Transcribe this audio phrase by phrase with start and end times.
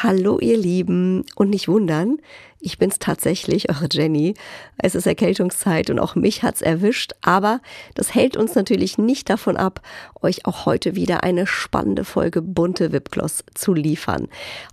[0.00, 2.18] Hallo ihr Lieben und nicht wundern,
[2.60, 4.34] ich bin's tatsächlich, eure Jenny.
[4.78, 7.60] Es ist Erkältungszeit und auch mich hat's erwischt, aber
[7.94, 9.80] das hält uns natürlich nicht davon ab,
[10.20, 14.28] euch auch heute wieder eine spannende Folge bunte Wipgloss zu liefern.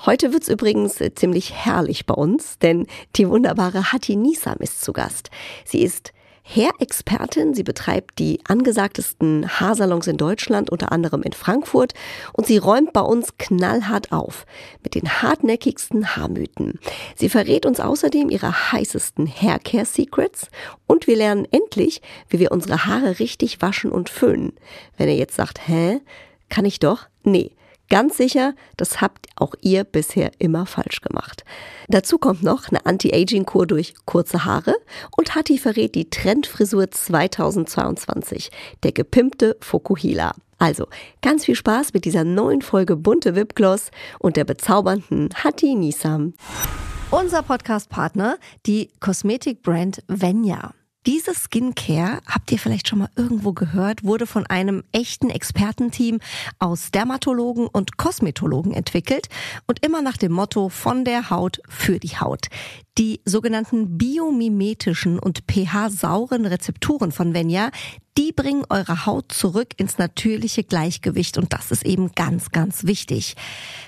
[0.06, 5.30] Heute wird's übrigens ziemlich herrlich bei uns, denn die wunderbare Hatti Nisam ist zu Gast.
[5.64, 6.12] Sie ist
[6.46, 7.54] Hair-Expertin.
[7.54, 11.94] Sie betreibt die angesagtesten Haarsalons in Deutschland, unter anderem in Frankfurt.
[12.34, 14.46] Und sie räumt bei uns knallhart auf
[14.84, 16.80] mit den hartnäckigsten Haarmythen.
[17.16, 20.50] Sie verrät uns außerdem ihre heißesten Haircare-Secrets.
[20.88, 24.54] Und wir lernen endlich, wie wir unsere Haare richtig waschen und föhnen.
[24.98, 26.02] Wenn ihr jetzt sagt, hä?
[26.50, 27.08] Kann ich doch?
[27.24, 27.52] Nee.
[27.90, 31.44] Ganz sicher, das habt auch ihr bisher immer falsch gemacht.
[31.88, 34.76] Dazu kommt noch eine Anti-Aging-Kur durch kurze Haare
[35.16, 38.50] und Hatti verrät die Trendfrisur 2022,
[38.84, 40.34] der gepimpte Fokuhila.
[40.58, 40.88] Also,
[41.22, 46.34] ganz viel Spaß mit dieser neuen Folge Bunte Wipgloss und der bezaubernden Hatti Nisam.
[47.12, 50.74] Unser Podcast-Partner, die Kosmetikbrand Venya.
[51.06, 56.20] Diese Skincare, habt ihr vielleicht schon mal irgendwo gehört, wurde von einem echten Expertenteam
[56.58, 59.28] aus Dermatologen und Kosmetologen entwickelt
[59.68, 62.48] und immer nach dem Motto von der Haut für die Haut.
[62.98, 67.70] Die sogenannten biomimetischen und pH-sauren Rezepturen von Venya,
[68.18, 73.36] die bringen eure Haut zurück ins natürliche Gleichgewicht und das ist eben ganz, ganz wichtig.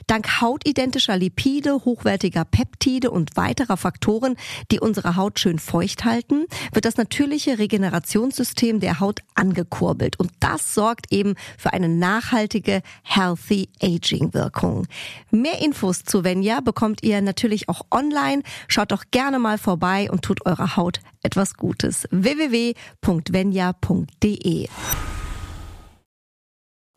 [0.07, 4.35] Dank hautidentischer Lipide, hochwertiger Peptide und weiterer Faktoren,
[4.69, 10.73] die unsere Haut schön feucht halten, wird das natürliche Regenerationssystem der Haut angekurbelt und das
[10.73, 14.87] sorgt eben für eine nachhaltige Healthy Aging Wirkung.
[15.31, 18.43] Mehr Infos zu Venya bekommt ihr natürlich auch online.
[18.67, 22.09] Schaut doch gerne mal vorbei und tut eurer Haut etwas Gutes.
[22.11, 22.75] www.venya.de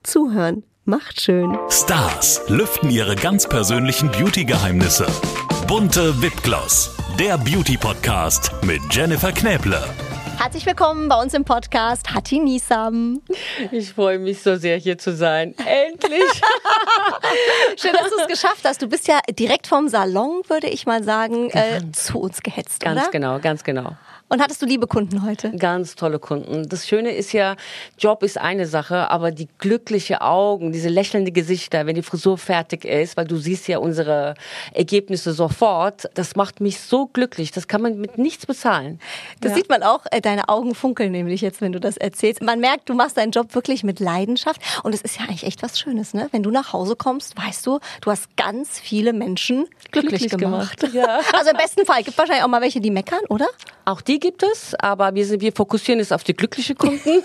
[0.02, 1.56] Zuhören macht schön.
[1.68, 5.06] Stars lüften ihre ganz persönlichen Beauty-Geheimnisse.
[5.68, 9.82] Bunte Wipgloss, der Beauty-Podcast mit Jennifer Knäble.
[10.38, 13.22] Herzlich willkommen bei uns im Podcast Hatti Nisam.
[13.70, 15.54] Ich freue mich so sehr, hier zu sein.
[15.58, 16.22] Endlich!
[17.76, 18.82] Schön, dass du es geschafft hast.
[18.82, 23.00] Du bist ja direkt vom Salon, würde ich mal sagen, äh, zu uns gehetzt, ganz
[23.00, 23.10] oder?
[23.10, 23.96] genau, ganz genau.
[24.32, 25.50] Und hattest du liebe Kunden heute?
[25.56, 26.68] Ganz tolle Kunden.
[26.68, 27.56] Das Schöne ist ja,
[27.98, 32.84] Job ist eine Sache, aber die glückliche Augen, diese lächelnde Gesichter, wenn die Frisur fertig
[32.84, 34.34] ist, weil du siehst ja unsere
[34.72, 37.50] Ergebnisse sofort, das macht mich so glücklich.
[37.50, 39.00] Das kann man mit nichts bezahlen.
[39.40, 39.56] Das Ja.
[39.56, 42.40] sieht man auch, äh, deine Augen funkeln nämlich jetzt, wenn du das erzählst.
[42.40, 45.60] Man merkt, du machst deinen Job wirklich mit Leidenschaft und es ist ja eigentlich echt
[45.64, 46.28] was Schönes, ne?
[46.30, 50.78] Wenn du nach Hause kommst, weißt du, du hast ganz viele Menschen glücklich, Glücklich gemacht.
[50.78, 51.18] gemacht, ja.
[51.36, 53.48] Also im besten Fall gibt wahrscheinlich auch mal welche, die meckern, oder?
[53.86, 57.22] Auch die gibt es, aber wir, sind, wir fokussieren es auf die glücklichen Kunden.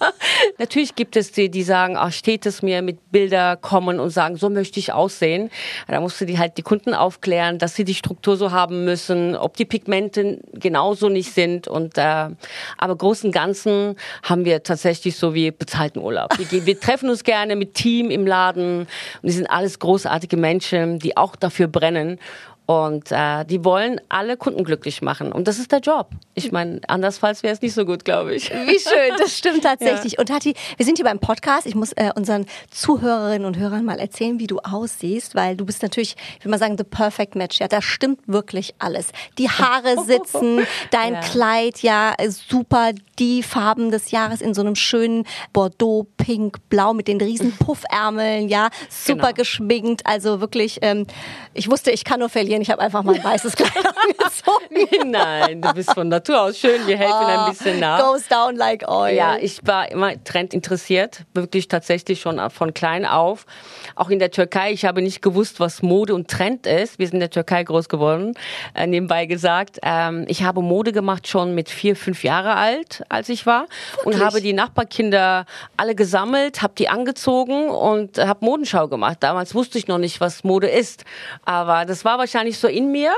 [0.58, 4.36] Natürlich gibt es die, die sagen, ach, steht es mir mit Bilder kommen und sagen,
[4.36, 5.50] so möchte ich aussehen.
[5.88, 9.36] Da musst du die halt die Kunden aufklären, dass sie die Struktur so haben müssen,
[9.36, 11.68] ob die Pigmente genauso nicht sind.
[11.68, 12.28] Und äh,
[12.76, 16.30] aber großen Ganzen haben wir tatsächlich so wie bezahlten Urlaub.
[16.50, 18.88] Wir, wir treffen uns gerne mit Team im Laden und
[19.22, 22.18] die sind alles großartige Menschen, die auch dafür brennen.
[22.72, 25.30] Und äh, die wollen alle Kunden glücklich machen.
[25.32, 26.08] Und das ist der Job.
[26.34, 28.50] Ich meine, andersfalls wäre es nicht so gut, glaube ich.
[28.50, 30.18] Wie schön, das stimmt tatsächlich.
[30.18, 31.66] Und Hatti, wir sind hier beim Podcast.
[31.66, 35.82] Ich muss äh, unseren Zuhörerinnen und Hörern mal erzählen, wie du aussiehst, weil du bist
[35.82, 37.60] natürlich, ich will mal sagen, the perfect match.
[37.60, 39.08] Ja, da stimmt wirklich alles.
[39.38, 40.60] Die Haare sitzen,
[40.90, 41.20] dein Ja.
[41.20, 42.92] Kleid, ja, super.
[43.18, 48.48] Die Farben des Jahres in so einem schönen Bordeaux, Pink, Blau mit den riesen Puffärmeln,
[48.48, 49.32] ja, super Genau.
[49.34, 50.02] geschminkt.
[50.06, 51.06] Also wirklich, ähm,
[51.52, 52.61] ich wusste, ich kann nur verlieren.
[52.62, 55.10] Ich habe einfach mal ein weißes Kleid angezogen.
[55.10, 56.86] Nein, du bist von Natur aus schön.
[56.86, 57.98] Wir helfen ein bisschen nach.
[57.98, 59.16] Goes down like oil.
[59.16, 63.46] Ja, ich war immer Trend interessiert, wirklich tatsächlich schon von klein auf.
[63.96, 67.00] Auch in der Türkei, ich habe nicht gewusst, was Mode und Trend ist.
[67.00, 68.34] Wir sind in der Türkei groß geworden,
[68.76, 69.80] äh, nebenbei gesagt.
[69.82, 73.66] Ähm, ich habe Mode gemacht schon mit vier, fünf Jahre alt, als ich war.
[74.04, 75.46] Und habe die Nachbarkinder
[75.76, 79.16] alle gesammelt, habe die angezogen und habe Modenschau gemacht.
[79.18, 81.04] Damals wusste ich noch nicht, was Mode ist.
[81.44, 83.12] Aber das war wahrscheinlich so in mir.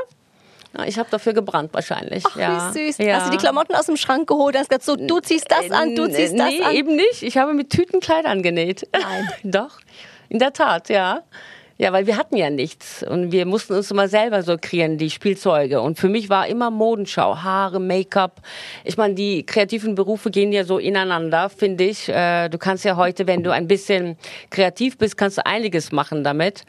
[0.87, 2.25] Ich habe dafür gebrannt wahrscheinlich.
[2.27, 2.75] Ach, ja.
[2.75, 2.99] wie süß.
[2.99, 3.17] Ja.
[3.17, 4.57] Hast du die Klamotten aus dem Schrank geholt?
[4.57, 6.75] Hast gesagt, so, du ziehst das an, du ziehst das nee, an.
[6.75, 7.23] eben nicht.
[7.23, 8.89] Ich habe mit Tüten Kleider genäht.
[8.93, 9.29] Nein.
[9.45, 9.79] Doch,
[10.29, 11.23] in der Tat, ja.
[11.77, 15.11] Ja, weil wir hatten ja nichts und wir mussten uns immer selber so kreieren, die
[15.11, 15.81] Spielzeuge.
[15.81, 18.43] Und für mich war immer Modenschau, Haare, Make-up.
[18.85, 22.09] Ich meine, die kreativen Berufe gehen ja so ineinander, finde ich.
[22.09, 24.17] Äh, Du kannst ja heute, wenn du ein bisschen
[24.51, 26.63] kreativ bist, kannst du einiges machen damit.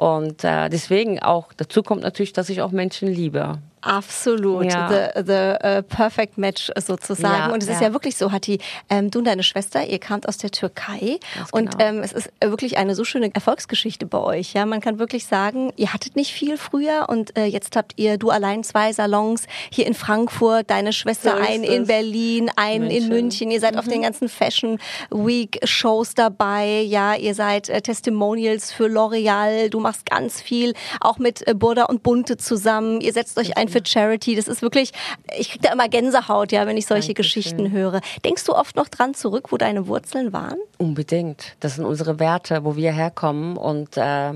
[0.00, 3.58] Und äh, deswegen auch, dazu kommt natürlich, dass ich auch Menschen liebe.
[3.82, 4.64] Absolut.
[4.64, 4.88] Ja.
[4.88, 7.48] The, the uh, perfect match sozusagen.
[7.48, 7.74] Ja, und es ja.
[7.74, 11.18] ist ja wirklich so, Hatti, ähm, du und deine Schwester, ihr kamt aus der Türkei
[11.36, 11.84] Ganz und genau.
[11.84, 14.54] ähm, es ist wirklich eine so schöne Erfolgsgeschichte bei euch.
[14.54, 18.18] Ja, man kann wirklich sagen, ihr hattet nicht viel früher und äh, jetzt habt ihr
[18.18, 23.02] du allein zwei Salons hier in Frankfurt, deine Schwester so ein in Berlin, einen München.
[23.02, 23.50] in München.
[23.50, 23.78] Ihr seid mhm.
[23.78, 24.04] auf den mhm.
[24.04, 24.78] ganzen Fashion
[25.10, 26.80] Week Shows dabei.
[26.80, 29.68] Ja, ihr seid äh, Testimonials für L'Oreal.
[29.68, 33.00] Du machst ganz viel auch mit äh, Burda und Bunte zusammen.
[33.00, 34.34] Ihr setzt euch ein für Charity.
[34.36, 34.92] Das ist wirklich,
[35.38, 37.42] ich kriege da immer Gänsehaut, ja, wenn ich solche Dankeschön.
[37.42, 38.00] Geschichten höre.
[38.24, 40.58] Denkst du oft noch dran zurück, wo deine Wurzeln waren?
[40.78, 41.56] Unbedingt.
[41.60, 44.32] Das sind unsere Werte, wo wir herkommen und äh,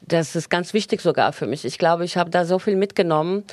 [0.00, 1.64] das ist ganz wichtig sogar für mich.
[1.64, 3.44] Ich glaube, ich habe da so viel mitgenommen.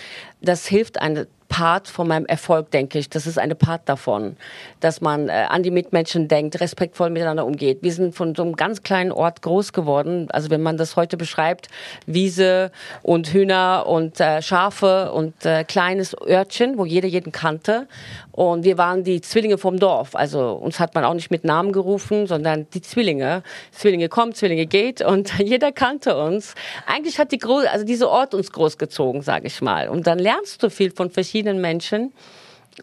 [0.42, 3.10] Das hilft eine Part von meinem Erfolg, denke ich.
[3.10, 4.36] Das ist eine Part davon,
[4.82, 7.80] dass man äh, an die Mitmenschen denkt, respektvoll miteinander umgeht.
[7.82, 10.28] Wir sind von so einem ganz kleinen Ort groß geworden.
[10.32, 11.70] Also wenn man das heute beschreibt,
[12.08, 12.72] Wiese
[13.04, 17.88] und Hühner und äh, Schafe und äh, kleines Örtchen, wo jeder jeden kannte.
[18.34, 20.14] Und wir waren die Zwillinge vom Dorf.
[20.14, 23.44] Also uns hat man auch nicht mit Namen gerufen, sondern die Zwillinge.
[23.72, 26.35] Zwillinge kommt, Zwillinge geht und jeder kannte uns.
[26.86, 29.90] Eigentlich hat die Gro also dieser Ort uns großgezogen, sage ich mal.
[29.90, 32.14] Und dann lernst du viel von verschiedenen Menschen.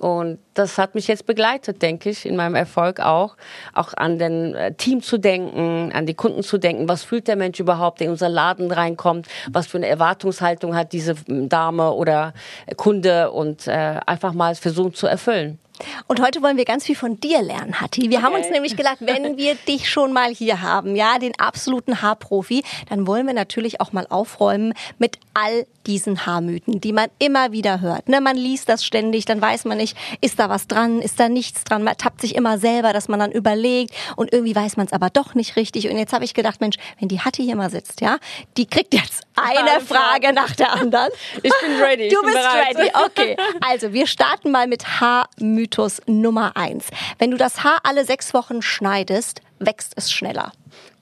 [0.00, 3.37] Und das hat mich jetzt begleitet, denke ich, in meinem Erfolg auch.
[3.75, 6.88] Auch an den äh, Team zu denken, an die Kunden zu denken.
[6.88, 9.26] Was fühlt der Mensch überhaupt, der in unser Laden reinkommt?
[9.50, 12.32] Was für eine Erwartungshaltung hat diese Dame oder
[12.76, 13.31] Kunde?
[13.32, 15.58] Und äh, einfach mal versuchen zu erfüllen.
[16.06, 18.11] Und heute wollen wir ganz viel von dir lernen, Hatti.
[18.11, 18.26] Wir okay.
[18.26, 22.62] haben uns nämlich gedacht, wenn wir dich schon mal hier haben, ja, den absoluten Haarprofi,
[22.88, 27.81] dann wollen wir natürlich auch mal aufräumen mit all diesen Haarmythen, die man immer wieder
[27.81, 28.08] hört.
[28.08, 31.29] Ne, man liest das ständig, dann weiß man nicht, ist da was dran, ist da
[31.29, 31.82] nichts dran.
[31.82, 35.11] Man tappt sich immer selber, dass man dann überlegt und irgendwie weiß man es aber
[35.11, 35.88] doch nicht richtig.
[35.88, 38.19] Und jetzt habe ich gedacht, Mensch, wenn die Hatti hier mal sitzt, ja,
[38.56, 41.08] die kriegt jetzt eine Frage nach der anderen.
[41.43, 42.08] Ich bin ready.
[42.08, 42.76] Du bist bereit.
[42.76, 42.90] ready.
[43.06, 43.37] Okay.
[43.61, 46.87] Also, wir starten mal mit Haarmythos Nummer eins.
[47.19, 50.52] Wenn du das Haar alle sechs Wochen schneidest, wächst es schneller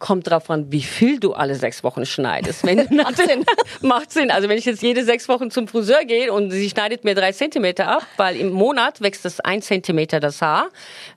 [0.01, 2.65] kommt drauf an, wie viel du alle sechs Wochen schneidest.
[2.65, 3.45] Wenn, macht Sinn.
[3.83, 4.31] macht Sinn.
[4.31, 7.33] Also wenn ich jetzt jede sechs Wochen zum Friseur gehe und sie schneidet mir drei
[7.33, 10.71] Zentimeter ab, weil im Monat wächst es ein Zentimeter das Haar,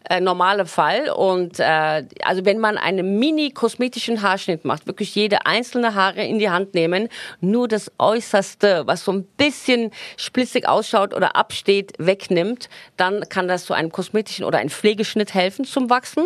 [0.09, 1.09] äh, normale Fall.
[1.09, 6.49] Und äh, also wenn man einen mini-kosmetischen Haarschnitt macht, wirklich jede einzelne Haare in die
[6.49, 7.09] Hand nehmen,
[7.39, 13.65] nur das Äußerste, was so ein bisschen splitzig ausschaut oder absteht, wegnimmt, dann kann das
[13.65, 16.25] zu einem kosmetischen oder einem Pflegeschnitt helfen zum Wachsen.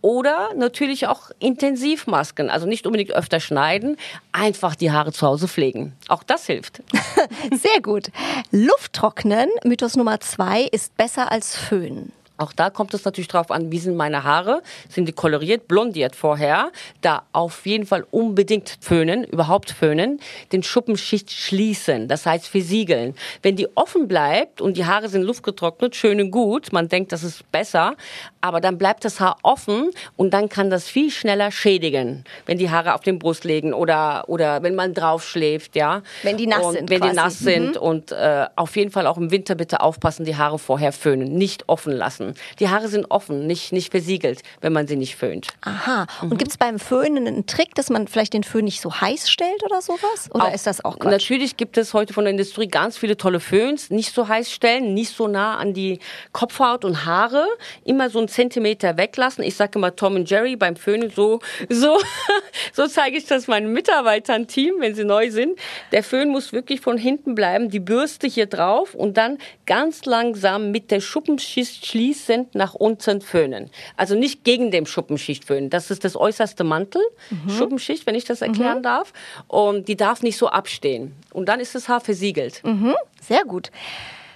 [0.00, 3.96] Oder natürlich auch intensiv Intensivmasken, also nicht unbedingt öfter schneiden,
[4.32, 5.92] einfach die Haare zu Hause pflegen.
[6.08, 6.82] Auch das hilft.
[7.52, 8.10] Sehr gut.
[8.50, 12.12] Lufttrocknen, Mythos Nummer zwei, ist besser als Föhn.
[12.38, 14.62] Auch da kommt es natürlich drauf an, wie sind meine Haare?
[14.88, 16.70] Sind die koloriert, blondiert vorher?
[17.00, 20.20] Da auf jeden Fall unbedingt föhnen, überhaupt föhnen,
[20.52, 23.16] den Schuppenschicht schließen, das heißt versiegeln.
[23.42, 27.24] Wenn die offen bleibt und die Haare sind luftgetrocknet, schön und gut, man denkt, das
[27.24, 27.96] ist besser,
[28.40, 32.70] aber dann bleibt das Haar offen und dann kann das viel schneller schädigen, wenn die
[32.70, 36.02] Haare auf den Brust legen oder, oder wenn man drauf schläft, ja.
[36.22, 36.90] Wenn die nass und sind.
[36.90, 37.10] Wenn quasi.
[37.10, 37.82] die nass sind mhm.
[37.82, 41.68] und äh, auf jeden Fall auch im Winter bitte aufpassen, die Haare vorher föhnen, nicht
[41.68, 42.27] offen lassen.
[42.58, 45.48] Die Haare sind offen, nicht, nicht versiegelt, wenn man sie nicht föhnt.
[45.62, 46.06] Aha.
[46.22, 46.38] Und mhm.
[46.38, 49.62] gibt es beim Föhnen einen Trick, dass man vielleicht den Föhn nicht so heiß stellt
[49.64, 50.30] oder sowas?
[50.32, 51.10] Oder auch, ist das auch Quatsch?
[51.10, 53.90] Natürlich gibt es heute von der Industrie ganz viele tolle Föhns.
[53.90, 55.98] Nicht so heiß stellen, nicht so nah an die
[56.32, 57.46] Kopfhaut und Haare.
[57.84, 59.44] Immer so einen Zentimeter weglassen.
[59.44, 61.98] Ich sage immer Tom und Jerry beim Föhnen so, so,
[62.72, 65.58] so zeige ich das meinen Mitarbeitern Team, wenn sie neu sind.
[65.92, 70.70] Der Föhn muss wirklich von hinten bleiben, die Bürste hier drauf und dann ganz langsam
[70.70, 73.70] mit der Schuppenschicht schließen fließend nach unten föhnen.
[73.96, 75.70] Also nicht gegen dem Schuppenschicht föhnen.
[75.70, 77.50] Das ist das äußerste Mantel, mhm.
[77.50, 78.82] Schuppenschicht, wenn ich das erklären mhm.
[78.82, 79.12] darf.
[79.46, 81.14] Und die darf nicht so abstehen.
[81.32, 82.62] Und dann ist das Haar versiegelt.
[82.64, 82.94] Mhm.
[83.20, 83.70] Sehr gut.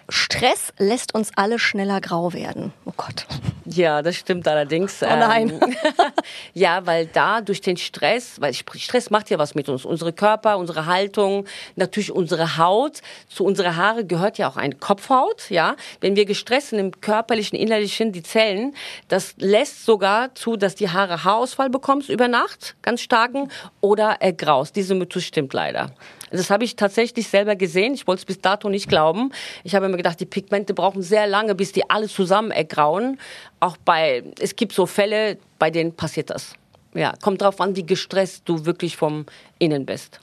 [0.08, 2.72] Stress lässt uns alle schneller grau werden.
[2.84, 3.26] Oh Gott.
[3.64, 5.02] Ja, das stimmt allerdings.
[5.02, 5.50] Oh nein.
[5.50, 5.76] Ähm,
[6.54, 9.84] ja, weil da durch den Stress, weil Stress macht ja was mit uns.
[9.84, 13.00] Unsere Körper, unsere Haltung, natürlich unsere Haut.
[13.28, 15.76] Zu unserer Haare gehört ja auch eine Kopfhaut, ja.
[16.00, 18.74] Wenn wir gestresst sind im körperlichen, innerlichen, die Zellen,
[19.08, 24.74] das lässt sogar zu, dass die Haare Haarausfall bekommst über Nacht, ganz starken, oder ergraust.
[24.76, 25.94] Diese Mythos stimmt leider.
[26.32, 27.94] Das habe ich tatsächlich selber gesehen.
[27.94, 29.32] Ich wollte es bis dato nicht glauben.
[29.64, 33.18] Ich habe mir gedacht, die Pigmente brauchen sehr lange, bis die alle zusammen ergrauen.
[33.60, 36.54] Auch bei, es gibt so Fälle, bei denen passiert das.
[36.94, 39.26] Ja, kommt drauf an, wie gestresst du wirklich vom
[39.58, 40.18] Innen bist.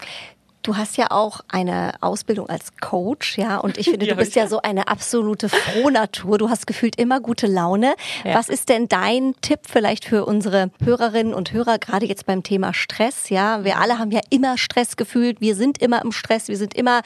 [0.62, 4.48] Du hast ja auch eine Ausbildung als Coach, ja, und ich finde, du bist ja
[4.48, 6.38] so eine absolute Frohnatur.
[6.38, 7.96] Du hast gefühlt immer gute Laune.
[8.26, 8.36] Ja.
[8.36, 12.74] Was ist denn dein Tipp vielleicht für unsere Hörerinnen und Hörer, gerade jetzt beim Thema
[12.74, 13.30] Stress?
[13.30, 15.40] Ja, wir alle haben ja immer Stress gefühlt.
[15.40, 16.50] Wir sind immer im Stress.
[16.50, 17.02] Wir sind immer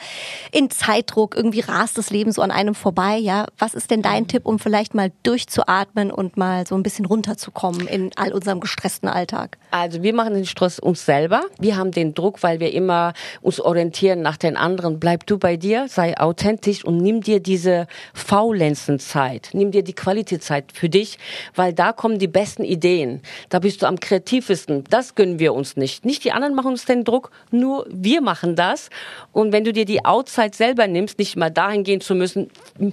[0.50, 1.36] in Zeitdruck.
[1.36, 3.16] Irgendwie rast das Leben so an einem vorbei.
[3.16, 4.24] Ja, was ist denn dein.
[4.26, 9.08] Tipp, um vielleicht mal durchzuatmen und mal so ein bisschen runterzukommen in all unserem gestressten
[9.08, 9.58] Alltag?
[9.70, 11.42] Also wir machen den Stress uns selber.
[11.58, 13.12] Wir haben den Druck, weil wir immer
[13.44, 14.98] uns orientieren nach den anderen.
[14.98, 19.50] Bleib du bei dir, sei authentisch und nimm dir diese Faulenzenzeit.
[19.52, 21.18] Nimm dir die Qualitätszeit für dich,
[21.54, 23.20] weil da kommen die besten Ideen.
[23.50, 24.84] Da bist du am kreativsten.
[24.88, 26.06] Das gönnen wir uns nicht.
[26.06, 28.88] Nicht die anderen machen uns den Druck, nur wir machen das.
[29.32, 32.50] Und wenn du dir die Outzeit selber nimmst, nicht mal dahin gehen zu müssen.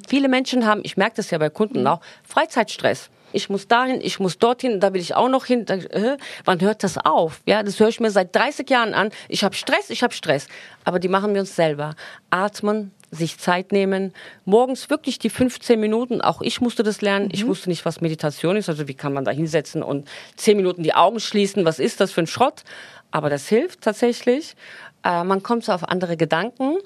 [0.09, 4.19] Viele Menschen haben, ich merke das ja bei Kunden auch, Freizeitstress ich muss dahin, ich
[4.19, 5.65] muss dorthin, da will ich auch noch hin.
[5.65, 7.41] Da, äh, wann hört das auf?
[7.45, 9.11] Ja, das höre ich mir seit 30 Jahren an.
[9.29, 10.47] Ich habe Stress, ich habe Stress.
[10.83, 11.95] Aber die machen wir uns selber.
[12.29, 14.13] Atmen, sich Zeit nehmen,
[14.45, 17.31] morgens wirklich die 15 Minuten, auch ich musste das lernen, mhm.
[17.33, 20.07] ich wusste nicht, was Meditation ist, also wie kann man da hinsetzen und
[20.37, 22.63] 10 Minuten die Augen schließen, was ist das für ein Schrott?
[23.11, 24.55] Aber das hilft tatsächlich.
[25.03, 26.77] Äh, man kommt so auf andere Gedanken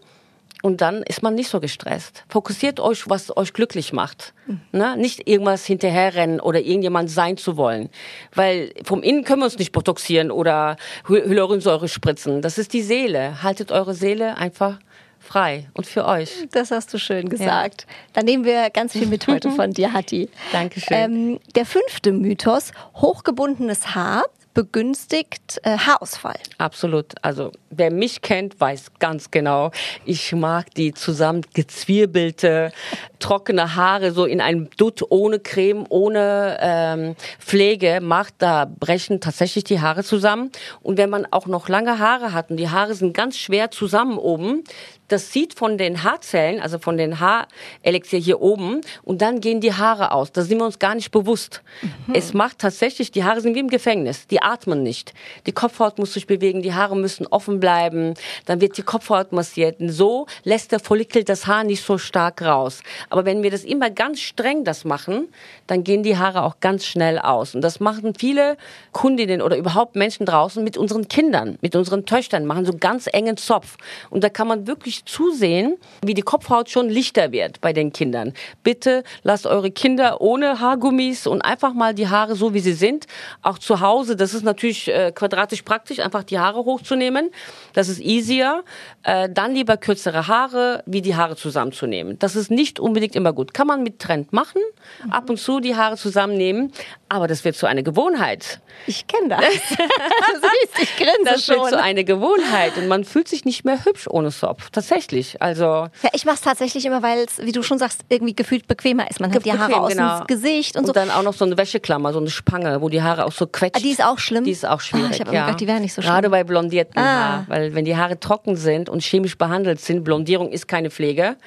[0.61, 2.23] und dann ist man nicht so gestresst.
[2.27, 4.33] Fokussiert euch, was euch glücklich macht.
[4.47, 4.61] Mhm.
[4.71, 4.97] Ne?
[4.97, 7.89] Nicht irgendwas hinterherrennen oder irgendjemand sein zu wollen.
[8.33, 12.41] Weil vom Innen können wir uns nicht botoxieren oder Hyaluronsäure spritzen.
[12.41, 13.43] Das ist die Seele.
[13.43, 14.79] Haltet eure Seele einfach
[15.25, 16.47] frei und für euch.
[16.51, 17.81] Das hast du schön gesagt.
[17.81, 17.95] Ja.
[18.13, 20.29] Dann nehmen wir ganz viel mit heute von dir, Hatti.
[20.51, 20.97] Dankeschön.
[20.97, 24.23] Ähm, der fünfte Mythos, hochgebundenes Haar
[24.55, 26.39] begünstigt äh, Haarausfall.
[26.57, 27.13] Absolut.
[27.21, 29.69] Also wer mich kennt, weiß ganz genau,
[30.05, 32.71] ich mag die zusammengezwirbelte,
[33.19, 38.35] trockene Haare so in einem Dutt ohne Creme, ohne ähm, Pflege macht.
[38.39, 40.51] Da brechen tatsächlich die Haare zusammen.
[40.81, 44.17] Und wenn man auch noch lange Haare hat und die Haare sind ganz schwer zusammen
[44.17, 44.63] oben,
[45.07, 49.73] das sieht von den Haarzellen, also von den Haarelixier hier oben, und dann gehen die
[49.73, 50.31] Haare aus.
[50.31, 51.61] Da sind wir uns gar nicht bewusst.
[52.07, 52.15] Mhm.
[52.15, 54.25] Es macht tatsächlich, die Haare sind wie im Gefängnis.
[54.27, 55.13] Die atmen nicht.
[55.45, 58.13] Die Kopfhaut muss sich bewegen, die Haare müssen offen bleiben,
[58.45, 59.79] dann wird die Kopfhaut massiert.
[59.79, 62.81] Und so lässt der Follikel das Haar nicht so stark raus.
[63.09, 65.29] Aber wenn wir das immer ganz streng das machen,
[65.67, 67.55] dann gehen die Haare auch ganz schnell aus.
[67.55, 68.57] Und das machen viele
[68.91, 73.37] Kundinnen oder überhaupt Menschen draußen mit unseren Kindern, mit unseren Töchtern, machen so ganz engen
[73.37, 73.77] Zopf.
[74.09, 78.33] Und da kann man wirklich zusehen, wie die Kopfhaut schon lichter wird bei den Kindern.
[78.63, 83.07] Bitte lasst eure Kinder ohne Haargummis und einfach mal die Haare so, wie sie sind.
[83.41, 87.31] Auch zu Hause, das ist natürlich äh, quadratisch praktisch, einfach die Haare hochzunehmen.
[87.73, 88.63] Das ist easier.
[89.03, 92.19] Äh, dann lieber kürzere Haare, wie die Haare zusammenzunehmen.
[92.19, 93.53] Das ist nicht unbedingt immer gut.
[93.53, 94.61] Kann man mit Trend machen,
[95.03, 95.11] mhm.
[95.11, 96.71] ab und zu die Haare zusammennehmen,
[97.09, 98.59] aber das wird zu einer Gewohnheit.
[98.87, 99.39] Ich kenne das.
[99.49, 101.57] siehst, ich grinse das schon.
[101.57, 104.69] wird zu einer Gewohnheit und man fühlt sich nicht mehr hübsch ohne Zopf.
[104.71, 105.41] Tatsächlich.
[105.41, 108.67] Also ja, ich mache es tatsächlich immer, weil es, wie du schon sagst, irgendwie gefühlt
[108.67, 109.19] bequemer ist.
[109.19, 110.17] Man hat die Haare bequem, aus genau.
[110.19, 110.89] dem Gesicht und, und so.
[110.91, 113.47] Und dann auch noch so eine Wäscheklammer, so eine Spange, wo die Haare auch so
[113.47, 113.77] quetscht.
[113.77, 114.43] Ah, die ist auch schlimm.
[114.43, 115.07] Die ist auch schwierig.
[115.09, 115.45] Oh, ich habe ja.
[115.45, 116.13] gedacht, die wäre nicht so schlimm.
[116.13, 117.03] Gerade bei blondierten ah.
[117.03, 121.37] Haar, weil wenn die Haare trocken sind und chemisch behandelt sind, Blondierung ist keine Pflege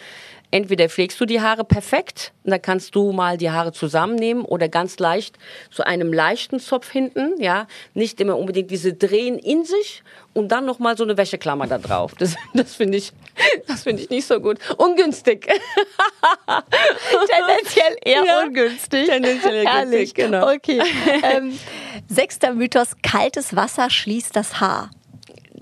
[0.50, 4.68] entweder pflegst du die Haare perfekt, und dann kannst du mal die Haare zusammennehmen oder
[4.68, 5.36] ganz leicht
[5.70, 10.02] zu einem leichten Zopf hinten, ja, nicht immer unbedingt diese Drehen in sich
[10.32, 12.14] und dann noch mal so eine Wäscheklammer da drauf.
[12.18, 13.12] Das, das finde ich,
[13.66, 14.58] das finde ich nicht so gut.
[14.76, 15.46] Ungünstig.
[17.28, 19.08] Tendenziell eher ja, ungünstig.
[19.08, 20.14] Tendenziell eher Herrlich.
[20.14, 20.52] günstig, genau.
[20.54, 20.80] Okay.
[21.22, 21.58] Ähm,
[22.08, 24.90] sechster Mythos: Kaltes Wasser schließt das Haar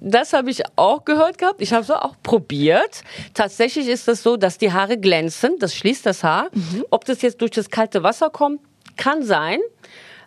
[0.01, 1.61] das habe ich auch gehört gehabt.
[1.61, 3.03] Ich habe es auch probiert.
[3.35, 5.59] Tatsächlich ist es das so, dass die Haare glänzen.
[5.59, 6.49] Das schließt das Haar.
[6.53, 6.85] Mhm.
[6.91, 8.61] Ob das jetzt durch das kalte Wasser kommt,
[8.97, 9.61] kann sein.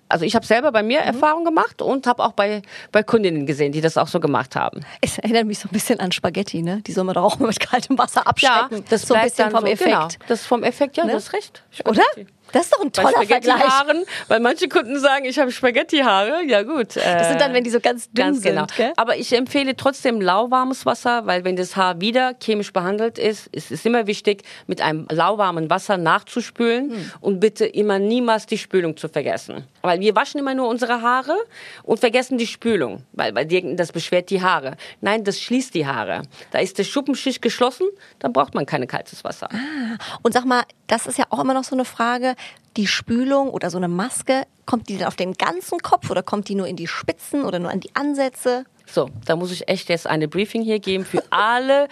[0.09, 1.07] Also ich habe selber bei mir mhm.
[1.07, 4.81] Erfahrung gemacht und habe auch bei, bei Kundinnen gesehen, die das auch so gemacht haben.
[5.01, 6.81] Es erinnert mich so ein bisschen an Spaghetti, ne?
[6.87, 8.77] Die soll man doch auch mit kaltem Wasser abschrecken.
[8.79, 9.89] Ja, das so ein bisschen vom so, Effekt.
[9.89, 11.11] Genau, das vom Effekt, ja, ne?
[11.13, 11.63] das ist recht.
[11.69, 12.21] Spaghetti.
[12.21, 12.29] Oder?
[12.51, 13.63] Das ist doch ein toller Vergleich.
[14.27, 16.43] Weil manche Kunden sagen, ich habe Spaghetti-Haare.
[16.45, 16.97] Ja gut.
[16.97, 18.61] Äh, das sind dann, wenn die so ganz dünn ganz genau.
[18.61, 18.75] sind.
[18.75, 18.93] Gell?
[18.97, 23.71] Aber ich empfehle trotzdem lauwarmes Wasser, weil wenn das Haar wieder chemisch behandelt ist, ist
[23.71, 27.11] es immer wichtig, mit einem lauwarmen Wasser nachzuspülen hm.
[27.21, 29.65] und bitte immer niemals die Spülung zu vergessen.
[29.81, 31.37] Weil wir waschen immer nur unsere Haare
[31.83, 33.45] und vergessen die Spülung, weil, weil
[33.75, 34.75] das beschwert die Haare.
[35.01, 36.23] Nein, das schließt die Haare.
[36.51, 37.87] Da ist der Schuppenschicht geschlossen,
[38.19, 39.49] dann braucht man kein kaltes Wasser.
[39.51, 39.97] Ah.
[40.21, 42.35] Und sag mal, das ist ja auch immer noch so eine Frage,
[42.77, 46.47] die Spülung oder so eine Maske, kommt die denn auf den ganzen Kopf oder kommt
[46.47, 48.65] die nur in die Spitzen oder nur an die Ansätze?
[48.85, 51.87] So, da muss ich echt jetzt eine Briefing hier geben für alle,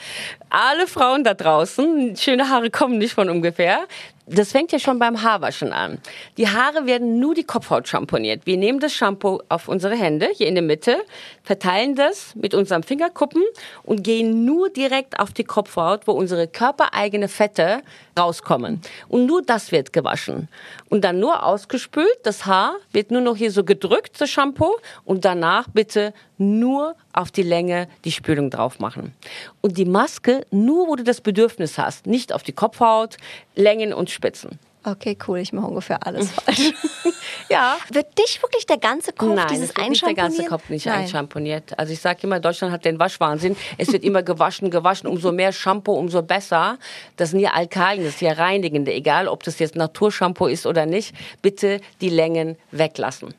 [0.50, 2.15] alle Frauen da draußen.
[2.17, 3.82] Schöne Haare kommen nicht von ungefähr.
[4.30, 6.00] Das fängt ja schon beim Haarwaschen an.
[6.36, 8.46] Die Haare werden nur die Kopfhaut schamponiert.
[8.46, 10.98] Wir nehmen das Shampoo auf unsere Hände, hier in der Mitte,
[11.44, 13.42] verteilen das mit unserem Fingerkuppen
[13.84, 17.82] und gehen nur direkt auf die Kopfhaut, wo unsere körpereigene Fette
[18.18, 18.82] rauskommen.
[19.08, 20.48] Und nur das wird gewaschen.
[20.90, 22.18] Und dann nur ausgespült.
[22.24, 24.76] Das Haar wird nur noch hier so gedrückt, das Shampoo.
[25.06, 29.14] Und danach bitte nur auf die Länge die Spülung drauf machen.
[29.62, 32.08] Und die Maske nur, wo du das Bedürfnis hast.
[32.08, 33.18] Nicht auf die Kopfhaut,
[33.56, 34.60] Längen und Spitzen.
[34.89, 36.74] Okay, cool, ich mache ungefähr alles falsch.
[37.50, 37.77] Ja.
[37.91, 40.46] Wird dich wirklich der ganze Kopf Nein, dieses es wird nicht der ganze?
[40.46, 41.00] Kopf nicht Nein.
[41.01, 41.77] einschamponiert.
[41.77, 43.56] Also ich sage immer, Deutschland hat den Waschwahnsinn.
[43.77, 45.08] Es wird immer gewaschen, gewaschen.
[45.08, 46.77] Umso mehr Shampoo, umso besser.
[47.15, 48.94] Das sind ja Alkalien, das ist ja reinigende.
[48.94, 51.15] Egal, ob das jetzt Naturshampoo ist oder nicht.
[51.41, 53.34] Bitte die Längen weglassen.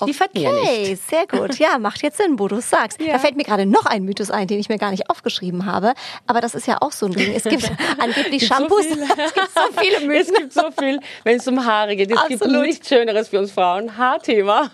[0.00, 1.08] Okay, nicht.
[1.08, 1.58] sehr gut.
[1.58, 3.00] Ja, macht jetzt Sinn, wo du es sagst.
[3.00, 3.12] Ja.
[3.12, 5.94] Da fällt mir gerade noch ein Mythos ein, den ich mir gar nicht aufgeschrieben habe.
[6.26, 7.32] Aber das ist ja auch so ein Ding.
[7.34, 8.84] Es gibt angeblich Shampoos.
[8.88, 10.18] So es gibt so viele Mythen.
[10.18, 12.10] Es gibt so viel, wenn es um Haare geht.
[12.10, 12.66] Es gibt Absolut.
[12.66, 13.96] nichts Schöneres für uns Frauen.
[13.96, 14.68] Haarthema.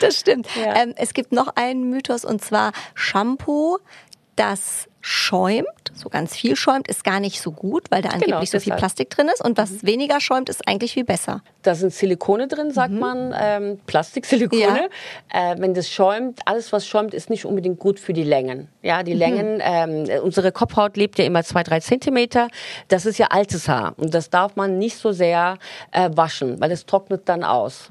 [0.00, 0.48] Das stimmt.
[0.56, 0.74] Ja.
[0.76, 3.78] Ähm, es gibt noch einen Mythos und zwar Shampoo,
[4.36, 8.60] das schäumt, so ganz viel schäumt, ist gar nicht so gut, weil da angeblich so
[8.60, 8.74] viel.
[8.74, 9.42] Plastik drin ist.
[9.42, 11.42] Und was weniger schäumt, ist eigentlich viel besser.
[11.62, 14.66] Da sind Silikone drin, sagt man, ähm, Plastiksilikone.
[14.66, 14.76] Mhm.
[15.32, 15.52] Ja.
[15.52, 18.68] Äh, wenn das schäumt, alles was schäumt, ist nicht unbedingt gut für die Längen.
[18.82, 19.04] Ja, Mhm.
[19.06, 22.48] die Längen, ähm, unsere Kopfhaut lebt ja immer zwei, drei Zentimeter.
[22.88, 25.56] Das ist ja altes Haar und das darf man nicht so sehr
[25.92, 27.90] äh, waschen, weil es trocknet dann aus.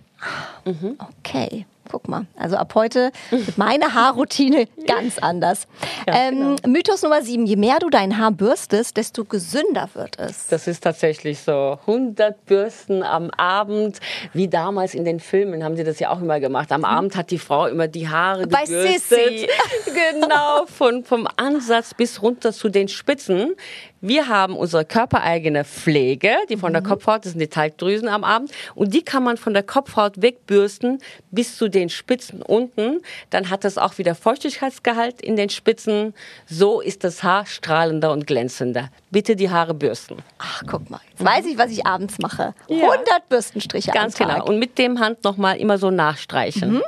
[0.65, 1.65] Okay.
[1.89, 5.67] Guck mal, also ab heute wird meine Haarroutine ganz anders.
[6.05, 10.47] ähm, Mythos Nummer sieben, je mehr du dein Haar bürstest, desto gesünder wird es.
[10.47, 11.77] Das ist tatsächlich so.
[11.87, 13.99] 100 Bürsten am Abend,
[14.33, 16.71] wie damals in den Filmen haben sie das ja auch immer gemacht.
[16.71, 19.01] Am Abend hat die Frau immer die Haare Bei gebürstet.
[19.09, 19.47] Sissi.
[19.85, 23.55] genau, von, vom Ansatz bis runter zu den Spitzen.
[24.01, 28.51] Wir haben unsere körpereigene Pflege, die von der Kopfhaut, das sind die Talgdrüsen am Abend,
[28.75, 30.99] und die kann man von der Kopfhaut wegbürsten
[31.31, 33.01] bis zu den Spitzen unten.
[33.29, 36.13] Dann hat das auch wieder Feuchtigkeitsgehalt in den Spitzen.
[36.45, 38.89] So ist das Haar strahlender und glänzender.
[39.09, 40.17] Bitte die Haare bürsten.
[40.37, 40.99] Ach, guck mal.
[41.11, 42.53] Jetzt weiß ich, was ich abends mache.
[42.67, 42.91] Ja.
[42.91, 44.35] 100 Bürstenstriche Ganz am Tag.
[44.35, 44.47] genau.
[44.47, 46.81] Und mit dem Hand nochmal immer so nachstreichen.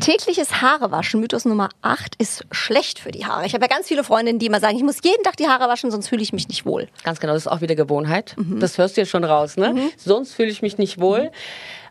[0.00, 3.46] Tägliches Haarewaschen, Mythos Nummer 8, ist schlecht für die Haare.
[3.46, 5.68] Ich habe ja ganz viele Freundinnen, die immer sagen, ich muss jeden Tag die Haare
[5.68, 6.88] waschen, sonst fühle ich mich nicht wohl.
[7.04, 8.36] Ganz genau, das ist auch wieder Gewohnheit.
[8.60, 9.90] Das hörst du ja schon raus, ne?
[9.96, 11.30] Sonst fühle ich mich nicht wohl.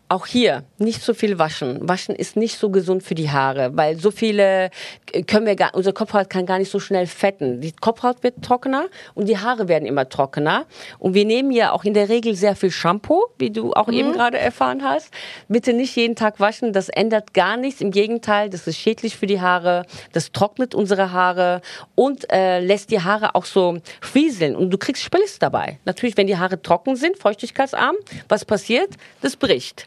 [0.10, 1.86] Auch hier nicht so viel waschen.
[1.86, 4.70] Waschen ist nicht so gesund für die Haare, weil so viele
[5.12, 7.60] äh, können wir gar, unsere Kopfhaut kann gar nicht so schnell fetten.
[7.60, 8.86] Die Kopfhaut wird trockener
[9.16, 10.66] und die Haare werden immer trockener.
[10.98, 14.14] Und wir nehmen ja auch in der Regel sehr viel Shampoo, wie du auch eben
[14.14, 15.12] gerade erfahren hast.
[15.50, 17.82] Bitte nicht jeden Tag waschen, das ändert gar nichts.
[17.82, 21.62] Im Gegenteil, das ist schädlich für die Haare, das trocknet unsere Haare
[21.96, 25.80] und äh, lässt die Haare auch so frieseln und du kriegst Spliss dabei.
[25.84, 27.98] Natürlich, wenn die Haare trocken sind, feuchtigkeitsarm,
[28.30, 28.92] was passiert?
[29.22, 29.86] Das bricht.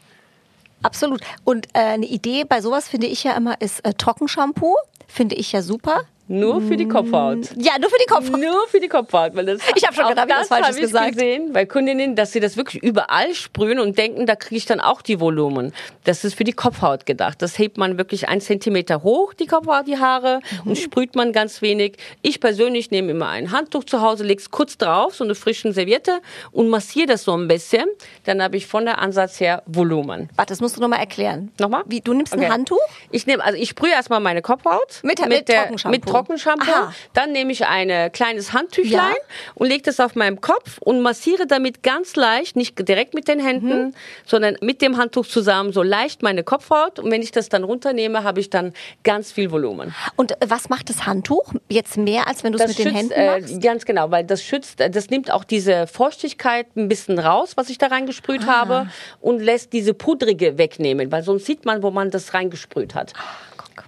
[0.81, 1.21] Absolut.
[1.43, 4.75] Und äh, eine Idee bei sowas finde ich ja immer ist äh, Trockenshampoo.
[5.07, 6.01] Finde ich ja super.
[6.31, 7.49] Nur für die Kopfhaut.
[7.57, 8.39] Ja, nur für die Kopfhaut.
[8.39, 9.35] Nur für die Kopfhaut.
[9.35, 11.11] Weil das, Ich hab schon gedacht, was das Falsches hab ich gesagt.
[11.13, 14.79] gesehen bei Kundinnen, dass sie das wirklich überall sprühen und denken, da kriege ich dann
[14.79, 15.73] auch die Volumen.
[16.05, 17.41] Das ist für die Kopfhaut gedacht.
[17.41, 20.71] Das hebt man wirklich ein Zentimeter hoch, die Kopfhaut, die Haare, Mhm.
[20.71, 21.97] und sprüht man ganz wenig.
[22.21, 26.19] Ich persönlich nehme immer ein Handtuch zu Hause, leg's kurz drauf, so eine frischen Serviette
[26.51, 27.85] und massiere das so ein bisschen.
[28.25, 30.29] Dann habe ich von der Ansatz her Volumen.
[30.35, 31.51] Warte, das musst du nochmal erklären.
[31.59, 31.83] Nochmal?
[31.87, 32.45] Wie, du nimmst Okay.
[32.45, 32.79] ein Handtuch?
[33.11, 35.95] Ich nehme, also ich sprühe erstmal meine Kopfhaut Mit- mit der, Trockenshampoo.
[35.97, 36.71] mit Trockenshampoo.
[36.71, 36.93] Aha.
[37.13, 39.51] Dann nehme ich ein kleines Handtüchlein Ja.
[39.55, 43.39] und lege das auf meinem Kopf und massiere damit ganz leicht, nicht direkt mit den
[43.39, 43.93] Händen, Mhm.
[44.25, 46.99] sondern mit dem Handtuch zusammen so leicht meine Kopfhaut.
[46.99, 49.93] Und wenn ich das dann runternehme, habe ich dann ganz viel Volumen.
[50.15, 51.53] Und äh, was macht das Handtuch?
[51.69, 53.61] Jetzt mehr, als wenn du es mit den Händen äh, machst?
[53.61, 57.69] ganz genau, weil das schützt, äh, das nimmt auch diese Feuchtigkeit ein bisschen raus, was
[57.69, 58.59] ich da reingesprüht Ah.
[58.61, 63.13] habe und lässt diese pudrige wegnehmen, weil sonst sieht man, wo man das reingesprüht hat.
[63.57, 63.85] Guck.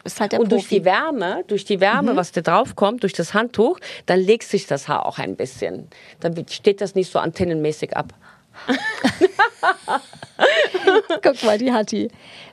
[0.00, 0.78] Du bist halt der Und durch Profi.
[0.80, 1.80] die Wärme, durch die Mhm.
[1.82, 5.36] Wärme, was da drauf kommt, durch das Handtuch, dann legt sich das Haar auch ein
[5.36, 5.88] bisschen.
[6.20, 8.14] Dann steht das nicht so antennenmäßig ab.
[11.22, 12.08] Guck mal, die hat die.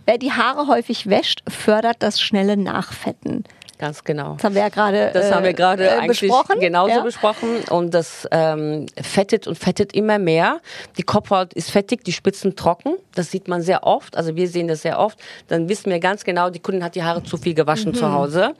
[0.06, 3.44] Wer die Haare häufig wäscht, fördert das schnelle Nachfetten.
[3.80, 4.34] Ganz genau.
[4.36, 6.60] Das haben wir ja gerade Das äh, haben wir gerade äh, eigentlich besprochen.
[6.60, 7.02] genauso ja.
[7.04, 7.60] besprochen.
[7.70, 10.62] Und das ähm, fettet und fettet immer mehr.
[10.98, 12.96] Die Kopfhaut ist fettig, die Spitzen trocken.
[13.14, 14.18] Das sieht man sehr oft.
[14.18, 15.20] Also wir sehen das sehr oft.
[15.48, 17.96] Dann wissen wir ganz genau, die Kundin hat die Haare zu viel gewaschen Mhm.
[17.96, 18.54] zu Hause.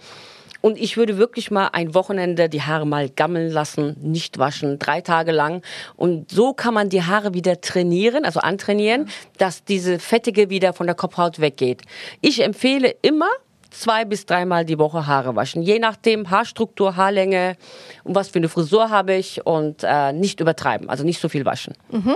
[0.62, 5.02] Und ich würde wirklich mal ein Wochenende die Haare mal gammeln lassen, nicht waschen, drei
[5.02, 5.62] Tage lang.
[5.96, 10.88] Und so kann man die Haare wieder trainieren, also antrainieren, dass diese Fettige wieder von
[10.88, 11.84] der Kopfhaut weggeht.
[12.22, 13.30] Ich empfehle immer,
[13.80, 15.62] zwei bis dreimal die Woche Haare waschen.
[15.62, 17.56] Je nachdem Haarstruktur, Haarlänge
[18.04, 21.46] und was für eine Frisur habe ich und äh, nicht übertreiben, also nicht so viel
[21.46, 21.74] waschen.
[21.92, 22.16] Mhm.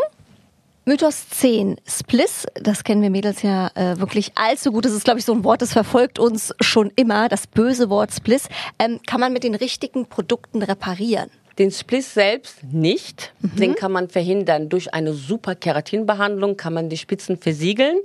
[0.83, 4.85] Mythos 10, Spliss, das kennen wir Mädels ja äh, wirklich allzu gut.
[4.85, 8.11] Das ist, glaube ich, so ein Wort, das verfolgt uns schon immer, das böse Wort
[8.11, 8.49] Spliss.
[8.79, 11.29] Ähm, kann man mit den richtigen Produkten reparieren?
[11.59, 13.31] Den Spliss selbst nicht.
[13.41, 13.55] Mhm.
[13.57, 14.69] Den kann man verhindern.
[14.69, 17.97] Durch eine super Keratinbehandlung kann man die Spitzen versiegeln.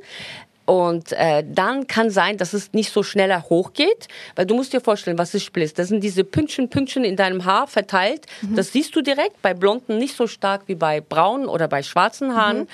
[0.67, 4.81] Und äh, dann kann sein, dass es nicht so schneller hochgeht, weil du musst dir
[4.81, 5.75] vorstellen, was ist Spliss?
[5.75, 8.27] Das sind diese Pünktchen, Pünktchen in deinem Haar verteilt.
[8.43, 8.57] Mhm.
[8.57, 12.37] Das siehst du direkt, bei Blonden nicht so stark wie bei braunen oder bei schwarzen
[12.37, 12.61] Haaren.
[12.61, 12.67] Mhm.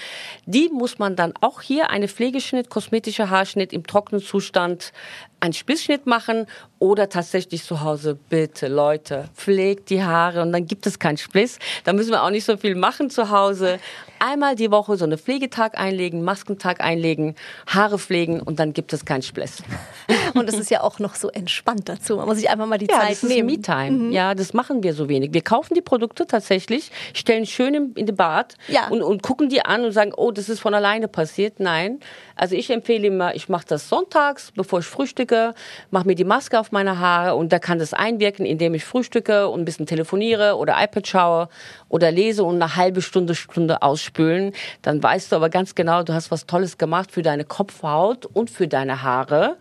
[0.46, 4.92] Die muss man dann auch hier eine Pflegeschnitt, kosmetischer Haarschnitt im trockenen Zustand
[5.40, 6.46] einen Splissschnitt machen
[6.82, 11.60] oder tatsächlich zu Hause, bitte Leute, pflegt die Haare und dann gibt es keinen Spliss.
[11.84, 13.78] Da müssen wir auch nicht so viel machen zu Hause.
[14.18, 17.36] Einmal die Woche so eine Pflegetag einlegen, Maskentag einlegen,
[17.68, 19.62] Haare pflegen und dann gibt es keinen Spliss.
[20.34, 22.16] Und es ist ja auch noch so entspannt dazu.
[22.16, 23.46] Man muss sich einfach mal die ja, Zeit das nehmen.
[23.46, 23.90] Me-Time.
[23.90, 24.12] Mhm.
[24.12, 25.32] Ja, das machen wir so wenig.
[25.32, 28.88] Wir kaufen die Produkte tatsächlich, stellen schön in den Bad ja.
[28.88, 31.60] und, und gucken die an und sagen, oh, das ist von alleine passiert.
[31.60, 32.00] Nein.
[32.34, 35.54] Also ich empfehle immer, ich mache das sonntags, bevor ich frühstücke,
[35.90, 39.48] mache mir die Maske auf meine Haare und da kann das einwirken, indem ich frühstücke
[39.48, 41.48] und ein bisschen telefoniere oder iPad schaue
[41.88, 44.52] oder lese und eine halbe Stunde, Stunde ausspülen.
[44.82, 48.50] Dann weißt du aber ganz genau, du hast was Tolles gemacht für deine Kopfhaut und
[48.50, 49.56] für deine Haare.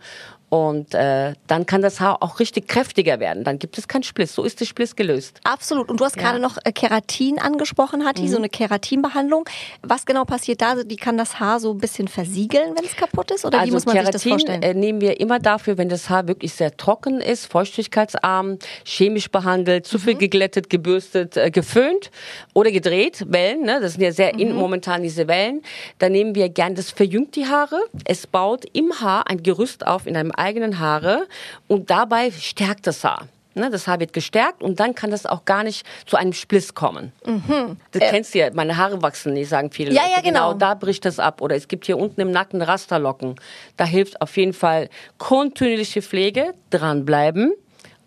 [0.52, 3.42] Und äh, dann kann das Haar auch richtig kräftiger werden.
[3.42, 4.34] Dann gibt es keinen Spliss.
[4.34, 5.40] So ist der Spliss gelöst.
[5.44, 5.88] Absolut.
[5.88, 6.24] Und du hast ja.
[6.24, 8.28] gerade noch äh, Keratin angesprochen, Hatti, mhm.
[8.28, 9.48] so eine Keratinbehandlung.
[9.80, 10.84] Was genau passiert da?
[10.84, 13.46] Die kann das Haar so ein bisschen versiegeln, wenn es kaputt ist?
[13.46, 14.62] Oder also wie muss man Keratin sich das vorstellen?
[14.62, 19.86] Äh, nehmen wir immer dafür, wenn das Haar wirklich sehr trocken ist, feuchtigkeitsarm, chemisch behandelt,
[19.86, 20.18] zu viel mhm.
[20.18, 22.10] geglättet, gebürstet, äh, geföhnt
[22.52, 23.62] oder gedreht, Wellen.
[23.62, 23.78] Ne?
[23.80, 24.40] Das sind ja sehr mhm.
[24.40, 25.62] in momentan diese Wellen.
[25.98, 27.80] Da nehmen wir gern, das verjüngt die Haare.
[28.04, 31.26] Es baut im Haar ein Gerüst auf in einem eigenen Haare
[31.68, 33.28] und dabei stärkt das Haar.
[33.54, 36.72] Ne, das Haar wird gestärkt und dann kann das auch gar nicht zu einem Spliss
[36.72, 37.12] kommen.
[37.26, 37.76] Mhm.
[37.90, 40.14] Das äh, kennst du ja, meine Haare wachsen nicht, sagen viele ja, Leute.
[40.14, 40.48] Ja, genau.
[40.48, 40.58] genau.
[40.58, 41.42] Da bricht das ab.
[41.42, 43.36] Oder es gibt hier unten im Nacken Rasterlocken.
[43.76, 47.52] Da hilft auf jeden Fall kontinuierliche Pflege, dranbleiben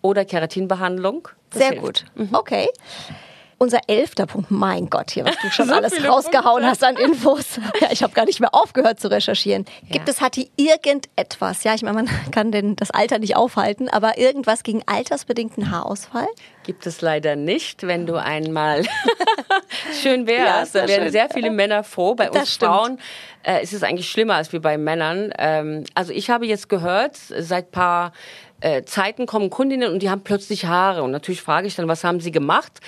[0.02, 1.28] oder Keratinbehandlung.
[1.50, 1.84] Das Sehr hilft.
[1.84, 2.04] gut.
[2.16, 2.34] Mhm.
[2.34, 2.68] Okay.
[3.58, 6.66] Unser elfter Punkt, mein Gott, hier, was du schon so alles rausgehauen Punkte.
[6.68, 7.60] hast an Infos.
[7.80, 9.64] Ja, ich habe gar nicht mehr aufgehört zu recherchieren.
[9.82, 9.92] Ja.
[9.92, 14.18] Gibt es, Hatti, irgendetwas, ja, ich meine, man kann denn das Alter nicht aufhalten, aber
[14.18, 16.28] irgendwas gegen altersbedingten Haarausfall?
[16.64, 18.82] Gibt es leider nicht, wenn du einmal
[20.02, 20.74] schön wärst.
[20.74, 22.14] Ja, da werden sehr viele Männer froh.
[22.14, 22.98] Bei uns Frauen
[23.44, 25.32] äh, ist es eigentlich schlimmer als wie bei Männern.
[25.38, 28.12] Ähm, also ich habe jetzt gehört, seit paar
[28.60, 31.02] äh, Zeiten kommen Kundinnen und die haben plötzlich Haare.
[31.02, 32.80] Und natürlich frage ich dann, was haben sie gemacht?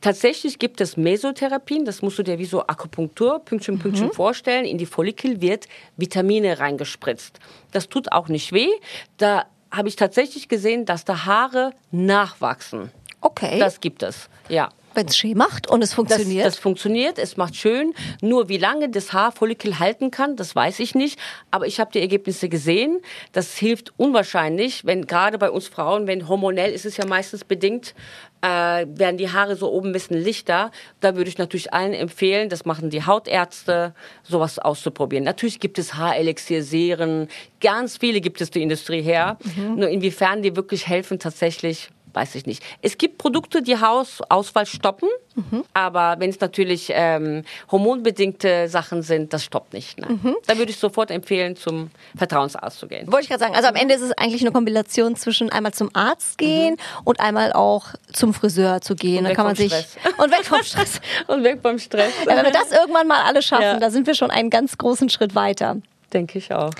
[0.00, 4.12] Tatsächlich gibt es Mesotherapien, das musst du dir wie so Akupunktur, Pünktchen, Pünktchen mhm.
[4.12, 4.64] vorstellen.
[4.64, 7.38] In die Follikel wird Vitamine reingespritzt.
[7.70, 8.68] Das tut auch nicht weh.
[9.16, 12.90] Da habe ich tatsächlich gesehen, dass da Haare nachwachsen.
[13.20, 13.60] Okay.
[13.60, 14.70] Das gibt es, ja.
[14.94, 16.46] Wenn es schön macht und es funktioniert?
[16.46, 17.94] Das, das, funktioniert, es macht schön.
[18.20, 21.18] Nur wie lange das Haarfollikel halten kann, das weiß ich nicht.
[21.50, 23.00] Aber ich habe die Ergebnisse gesehen.
[23.32, 27.94] Das hilft unwahrscheinlich, wenn gerade bei uns Frauen, wenn hormonell ist es ja meistens bedingt,
[28.42, 30.70] äh, werden die Haare so oben ein bisschen lichter.
[31.00, 35.24] Da würde ich natürlich allen empfehlen, das machen die Hautärzte, sowas auszuprobieren.
[35.24, 37.28] Natürlich gibt es Haarelixier, Serien,
[37.60, 39.38] ganz viele gibt es die Industrie her.
[39.56, 39.76] Mhm.
[39.76, 42.62] Nur inwiefern die wirklich helfen tatsächlich, weiß ich nicht.
[42.82, 45.64] Es gibt Produkte, die Hausausfall stoppen, mhm.
[45.74, 49.98] aber wenn es natürlich ähm, hormonbedingte Sachen sind, das stoppt nicht.
[49.98, 50.18] Ne?
[50.22, 50.36] Mhm.
[50.46, 53.10] Da würde ich sofort empfehlen, zum Vertrauensarzt zu gehen.
[53.10, 53.54] Wollte ich gerade sagen.
[53.54, 57.00] Also am Ende ist es eigentlich eine Kombination zwischen einmal zum Arzt gehen mhm.
[57.04, 59.18] und einmal auch zum Friseur zu gehen.
[59.18, 59.96] Und da kann man sich Stress.
[60.18, 62.12] und weg vom Stress und weg vom Stress.
[62.26, 63.78] Ja, wenn wir das irgendwann mal alle schaffen, ja.
[63.78, 65.76] da sind wir schon einen ganz großen Schritt weiter.
[66.12, 66.70] Denke ich auch.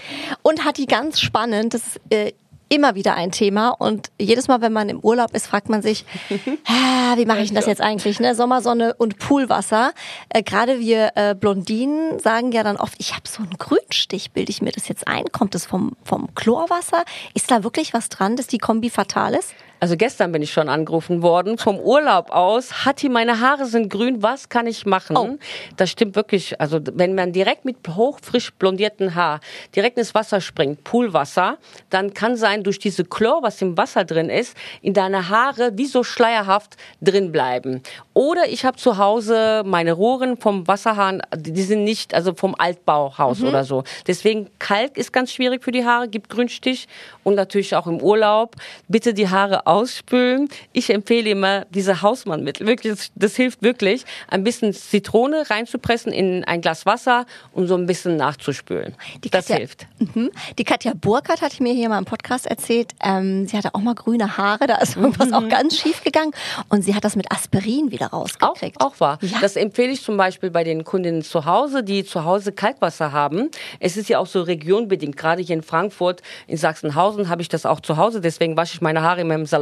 [0.43, 2.33] Und hat die ganz spannend, das äh,
[2.73, 6.07] immer wieder ein Thema und jedes Mal, wenn man im Urlaub ist, fragt man sich,
[6.29, 8.19] wie mache ich denn das jetzt eigentlich?
[8.19, 8.35] Ne?
[8.35, 9.93] Sommersonne und Poolwasser.
[10.31, 14.51] Äh, Gerade wir äh, Blondinen sagen ja dann oft, ich habe so einen Grünstich, bilde
[14.51, 15.27] ich mir das jetzt ein?
[15.33, 17.05] Kommt es vom, vom Chlorwasser?
[17.35, 19.55] Ist da wirklich was dran, dass die Kombi fatal ist?
[19.83, 22.85] Also gestern bin ich schon angerufen worden vom Urlaub aus.
[22.85, 25.17] Hatti, meine Haare sind grün, was kann ich machen?
[25.17, 25.39] Oh.
[25.77, 26.61] Das stimmt wirklich.
[26.61, 29.41] Also wenn man direkt mit hochfrisch blondierten Haar
[29.75, 31.59] direkt ins Wasser springt, Poolwasser,
[31.91, 35.87] dann kann sein, durch diese Chlor, was im Wasser drin ist, in deine Haare wie
[35.87, 37.83] so schleierhaft drin bleiben.
[38.15, 43.41] Oder ich habe zu Hause meine Rohren vom Wasserhahn, die sind nicht, also vom Altbauhaus
[43.41, 43.49] mhm.
[43.49, 43.83] oder so.
[44.07, 46.87] Deswegen Kalk ist ganz schwierig für die Haare, gibt Grünstich
[47.25, 48.55] und natürlich auch im Urlaub.
[48.87, 50.49] Bitte die Haare ausspülen.
[50.73, 52.67] Ich empfehle immer diese Hausmannmittel.
[52.67, 54.05] Wirklich, das, das hilft wirklich.
[54.29, 58.95] Ein bisschen Zitrone reinzupressen in ein Glas Wasser und so ein bisschen nachzuspülen.
[59.25, 59.87] Die das Katja, hilft.
[59.99, 60.31] Mhm.
[60.59, 63.95] Die Katja Burkhardt hat mir hier mal im Podcast erzählt, ähm, sie hatte auch mal
[63.95, 65.35] grüne Haare, da ist irgendwas Mhm.
[65.35, 66.33] auch ganz schief gegangen
[66.69, 68.81] und sie hat das mit Aspirin wieder Auch, rausgekriegt.
[68.81, 69.19] auch wahr.
[69.23, 69.39] Ja.
[69.41, 73.51] Das empfehle ich zum Beispiel bei den Kundinnen zu Hause, die zu Hause Kalkwasser haben.
[73.81, 75.17] Es ist ja auch so regionbedingt.
[75.17, 78.21] Gerade hier in Frankfurt, in Sachsenhausen habe ich das auch zu Hause.
[78.21, 79.62] Deswegen wasche ich meine Haare immer im Salon.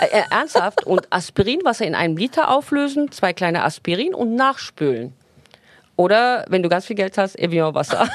[0.00, 0.86] Äh, äh, ernsthaft.
[0.86, 5.12] Und Aspirinwasser in einem Liter auflösen, zwei kleine Aspirin und nachspülen.
[5.96, 8.08] Oder wenn du ganz viel Geld hast, Evian-Wasser.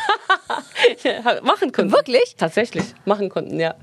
[1.43, 1.91] machen Kunden.
[1.91, 2.35] Wirklich?
[2.37, 2.83] Tatsächlich.
[3.05, 3.75] Machen Kunden, ja.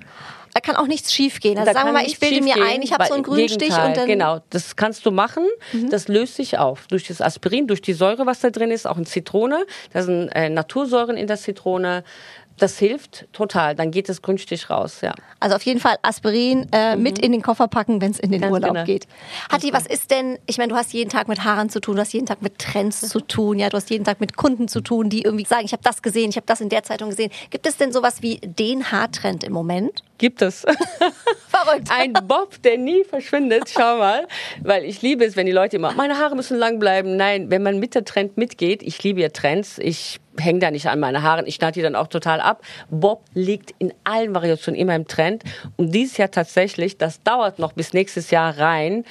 [0.56, 1.58] Da kann auch nichts schief gehen.
[1.58, 3.48] Also Da sagen wir mal, ich bilde mir schiefgehen, ein, ich habe so einen grünen
[3.50, 4.06] Stich und dann Mhm.
[4.06, 5.44] Genau, das kannst du machen.
[5.90, 6.86] Das löst sich auf.
[6.86, 9.66] Durch das Aspirin, durch die Säure, was da drin ist, auch in Zitrone.
[9.92, 12.04] Da sind äh, Natursäuren in der Zitrone.
[12.58, 13.74] Das hilft total.
[13.74, 15.14] Dann geht das Grünstich raus, ja.
[15.40, 18.40] Also auf jeden Fall Aspirin äh, mit in den Koffer packen, wenn es in den
[18.40, 18.42] Mhm.
[18.44, 18.84] Ganz Urlaub genau.
[18.84, 19.06] geht.
[19.52, 22.00] Hatti, was ist denn, ich meine, du hast jeden Tag mit Haaren zu tun, du
[22.00, 24.80] hast jeden Tag mit Trends zu tun, ja, du hast jeden Tag mit Kunden zu
[24.80, 27.30] tun, die irgendwie sagen, ich habe das gesehen, ich habe das in der Zeitung gesehen.
[27.50, 30.02] Gibt es denn sowas wie den Haartrend im Moment?
[30.18, 30.60] Gibt es.
[31.48, 31.88] Verrückt.
[31.90, 33.68] Ein Bob, der nie verschwindet.
[33.68, 34.26] Schau mal.
[34.62, 37.16] Weil ich liebe es, wenn die Leute immer, meine Haare müssen lang bleiben.
[37.16, 40.86] Nein, wenn man mit der Trend mitgeht, ich liebe ja Trends, ich hänge da nicht
[40.88, 42.62] an meine Haaren, ich schneide die dann auch total ab.
[42.90, 45.42] Bob liegt in allen Variationen immer im Trend.
[45.76, 49.04] Und dieses Jahr tatsächlich, das dauert noch bis nächstes Jahr rein,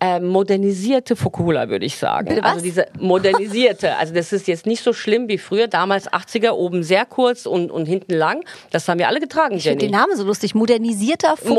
[0.00, 2.28] äh, modernisierte Fokula, würde ich sagen.
[2.28, 2.44] Bitte?
[2.44, 3.96] Also diese modernisierte.
[3.96, 7.70] Also das ist jetzt nicht so schlimm wie früher, damals 80er, oben sehr kurz und,
[7.70, 8.44] und hinten lang.
[8.70, 9.92] Das haben wir alle getragen, Ich finde Jenny.
[9.92, 10.54] den Namen so lustig.
[10.54, 11.54] Modernisierter Fukuhila.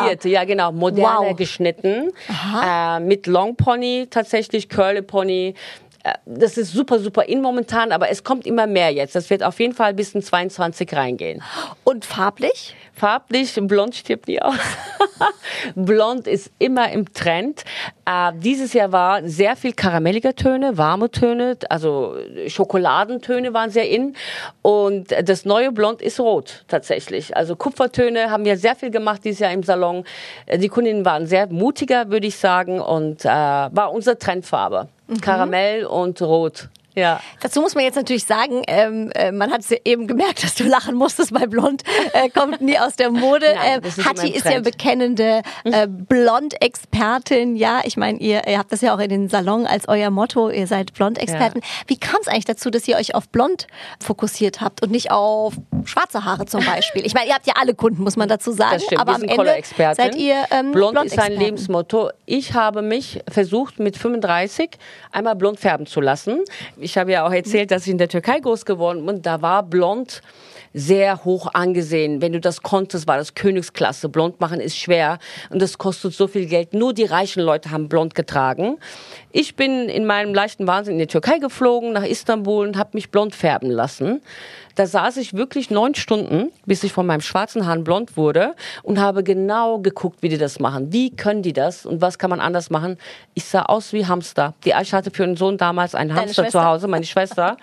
[0.00, 1.36] Modernisierte, ja genau, moderner Wow.
[1.36, 2.10] geschnitten,
[2.64, 5.54] äh, mit Long Pony tatsächlich, Curly Pony.
[6.26, 9.14] Das ist super, super in momentan, aber es kommt immer mehr jetzt.
[9.14, 11.42] Das wird auf jeden Fall bis in 22 reingehen.
[11.82, 12.74] Und farblich?
[12.92, 14.54] Farblich, blond stirbt nie aus.
[15.74, 17.64] blond ist immer im Trend.
[18.04, 24.14] Äh, dieses Jahr war sehr viel karamelliger Töne, warme Töne, also Schokoladentöne waren sehr in.
[24.62, 27.36] Und das neue Blond ist rot tatsächlich.
[27.36, 30.04] Also Kupfertöne haben wir sehr viel gemacht dieses Jahr im Salon.
[30.46, 34.88] Äh, Die Kundinnen waren sehr mutiger, würde ich sagen, und äh, war unsere Trendfarbe.
[35.20, 36.68] Karamell und Rot.
[36.94, 37.20] Ja.
[37.40, 40.54] Dazu muss man jetzt natürlich sagen, ähm, äh, man hat es ja eben gemerkt, dass
[40.54, 41.82] du lachen musstest bei Blond.
[42.12, 43.46] Äh, kommt nie aus der Mode.
[43.54, 47.56] Nein, ähm, Hatti ist ja bekennende äh, Blond-Expertin.
[47.56, 50.50] Ja, ich meine, ihr, ihr habt das ja auch in den Salon als euer Motto.
[50.50, 51.60] Ihr seid Blond-Experten.
[51.86, 53.66] Wie kam es eigentlich dazu, dass ihr euch auf Blond
[54.02, 55.54] fokussiert habt und nicht auf
[55.84, 57.04] schwarze Haare zum Beispiel?
[57.04, 58.74] Ich meine, ihr habt ja alle Kunden, muss man dazu sagen.
[58.74, 59.62] Das stimmt, aber am Ende
[59.94, 61.34] seid ihr ähm, Blond ist ein.
[61.34, 62.10] Lebensmotto.
[62.26, 64.70] Ich habe mich versucht, mit 35
[65.12, 66.40] einmal blond färben zu lassen.
[66.84, 69.22] Ich habe ja auch erzählt, dass ich in der Türkei groß geworden bin.
[69.22, 70.20] Da war blond
[70.74, 72.20] sehr hoch angesehen.
[72.20, 74.10] Wenn du das konntest, war das Königsklasse.
[74.10, 75.18] Blond machen ist schwer
[75.48, 76.74] und das kostet so viel Geld.
[76.74, 78.76] Nur die reichen Leute haben blond getragen.
[79.32, 83.10] Ich bin in meinem leichten Wahnsinn in die Türkei geflogen, nach Istanbul und habe mich
[83.10, 84.20] blond färben lassen.
[84.74, 88.98] Da saß ich wirklich neun Stunden, bis ich von meinem schwarzen Haaren blond wurde und
[88.98, 90.92] habe genau geguckt, wie die das machen.
[90.92, 92.98] Wie können die das und was kann man anders machen?
[93.34, 94.54] Ich sah aus wie Hamster.
[94.64, 96.60] Die Aisha hatte für ihren Sohn damals einen Hamster Schwester?
[96.60, 97.56] zu Hause, meine Schwester.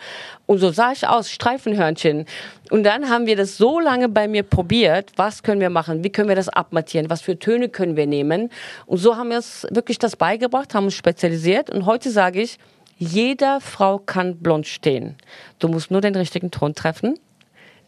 [0.45, 2.25] Und so sah ich aus, Streifenhörnchen.
[2.71, 6.09] Und dann haben wir das so lange bei mir probiert, was können wir machen, wie
[6.09, 8.49] können wir das abmattieren, was für Töne können wir nehmen.
[8.85, 11.69] Und so haben wir es wirklich das beigebracht, haben uns spezialisiert.
[11.69, 12.57] Und heute sage ich,
[13.01, 15.15] jeder Frau kann blond stehen.
[15.57, 17.17] Du musst nur den richtigen Ton treffen.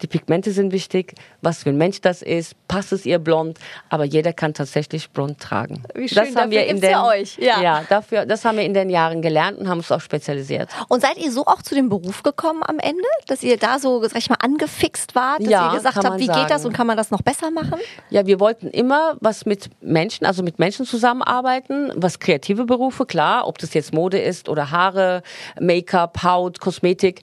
[0.03, 3.57] Die Pigmente sind wichtig, was für ein Mensch das ist, passt es ihr blond,
[3.89, 5.81] aber jeder kann tatsächlich blond tragen.
[5.95, 7.61] Wie schön, das haben dafür wir in den, ja euch, ja.
[7.61, 10.69] ja, dafür, das haben wir in den Jahren gelernt und haben uns auch spezialisiert.
[10.89, 14.03] Und seid ihr so auch zu dem Beruf gekommen am Ende, dass ihr da so,
[14.03, 16.65] sag ich mal, angefixt wart, dass Ja, ihr gesagt habt, wie geht das sagen.
[16.65, 17.79] und kann man das noch besser machen?
[18.09, 23.47] Ja, wir wollten immer was mit Menschen, also mit Menschen zusammenarbeiten, was kreative Berufe, klar,
[23.47, 25.23] ob das jetzt Mode ist oder Haare,
[25.61, 27.21] Make-up, Haut, Kosmetik.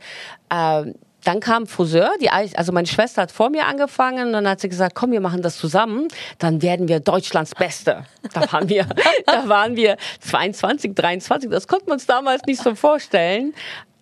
[0.50, 4.60] Ähm, dann kam Friseur, die, also meine Schwester hat vor mir angefangen und dann hat
[4.60, 8.04] sie gesagt, komm, wir machen das zusammen, dann werden wir Deutschlands Beste.
[8.32, 8.86] Da waren wir,
[9.26, 13.54] da waren wir 22, 23, das konnten wir uns damals nicht so vorstellen.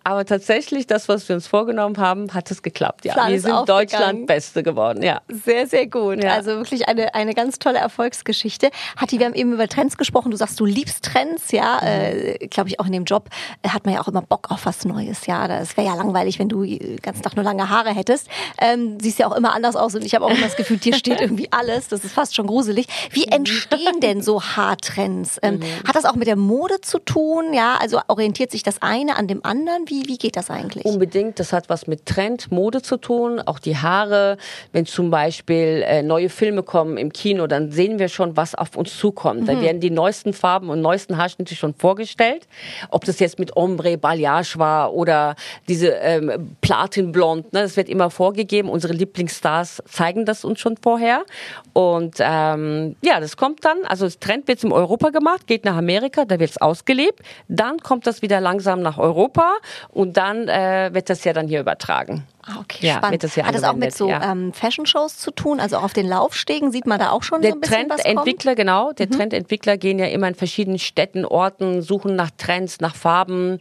[0.03, 3.05] Aber tatsächlich, das, was wir uns vorgenommen haben, hat es geklappt.
[3.05, 3.67] Ja, Plan wir sind.
[3.67, 5.01] Deutschland Beste geworden.
[5.03, 5.21] Ja.
[5.27, 6.23] Sehr, sehr gut.
[6.23, 6.33] Ja.
[6.33, 8.69] Also wirklich eine, eine ganz tolle Erfolgsgeschichte.
[8.97, 10.31] Hatti, wir haben eben über Trends gesprochen.
[10.31, 11.79] Du sagst, du liebst Trends, ja.
[11.81, 13.29] Äh, Glaube ich, auch in dem Job
[13.61, 15.47] äh, hat man ja auch immer Bock auf was Neues, ja.
[15.47, 18.27] Das wäre ja langweilig, wenn du äh, ganz Tag nur lange Haare hättest.
[18.59, 20.93] Ähm, siehst ja auch immer anders aus und ich habe auch immer das Gefühl, dir
[20.93, 21.87] steht irgendwie alles.
[21.87, 22.87] Das ist fast schon gruselig.
[23.11, 25.39] Wie entstehen denn so Haartrends?
[25.41, 27.53] Ähm, Hat das auch mit der Mode zu tun?
[27.53, 29.88] Ja, also orientiert sich das eine an dem anderen?
[29.89, 30.85] Wie, wie geht das eigentlich?
[30.85, 34.37] Unbedingt, das hat was mit Trend, Mode zu tun, auch die Haare.
[34.71, 38.77] Wenn zum Beispiel äh, neue Filme kommen im Kino, dann sehen wir schon, was auf
[38.77, 39.41] uns zukommt.
[39.41, 39.45] Mhm.
[39.47, 42.47] Da werden die neuesten Farben und neuesten Haarschnitte schon vorgestellt.
[42.91, 45.35] Ob das jetzt mit Ombre, Balayage war oder
[45.67, 48.69] diese ähm, Platinblond, ne, das wird immer vorgegeben.
[48.69, 51.23] Unsere Lieblingsstars zeigen das uns schon vorher.
[51.73, 55.77] Und ähm, ja, das kommt dann, also das Trend wird in Europa gemacht, geht nach
[55.77, 57.21] Amerika, da wird es ausgelebt.
[57.47, 59.57] Dann kommt das wieder langsam nach Europa
[59.89, 62.25] und dann äh, wird das ja dann hier übertragen.
[62.49, 63.23] Ah, okay, ja, spannend.
[63.23, 64.31] Das Hat das auch mit so ja.
[64.31, 65.59] ähm, Fashion-Shows zu tun?
[65.59, 68.91] Also auf den Laufstegen sieht man da auch schon der so ein bisschen Trendentwickler, genau.
[68.93, 69.11] Der mhm.
[69.11, 73.59] Trendentwickler gehen ja immer in verschiedenen Städten, Orten, suchen nach Trends, nach Farben.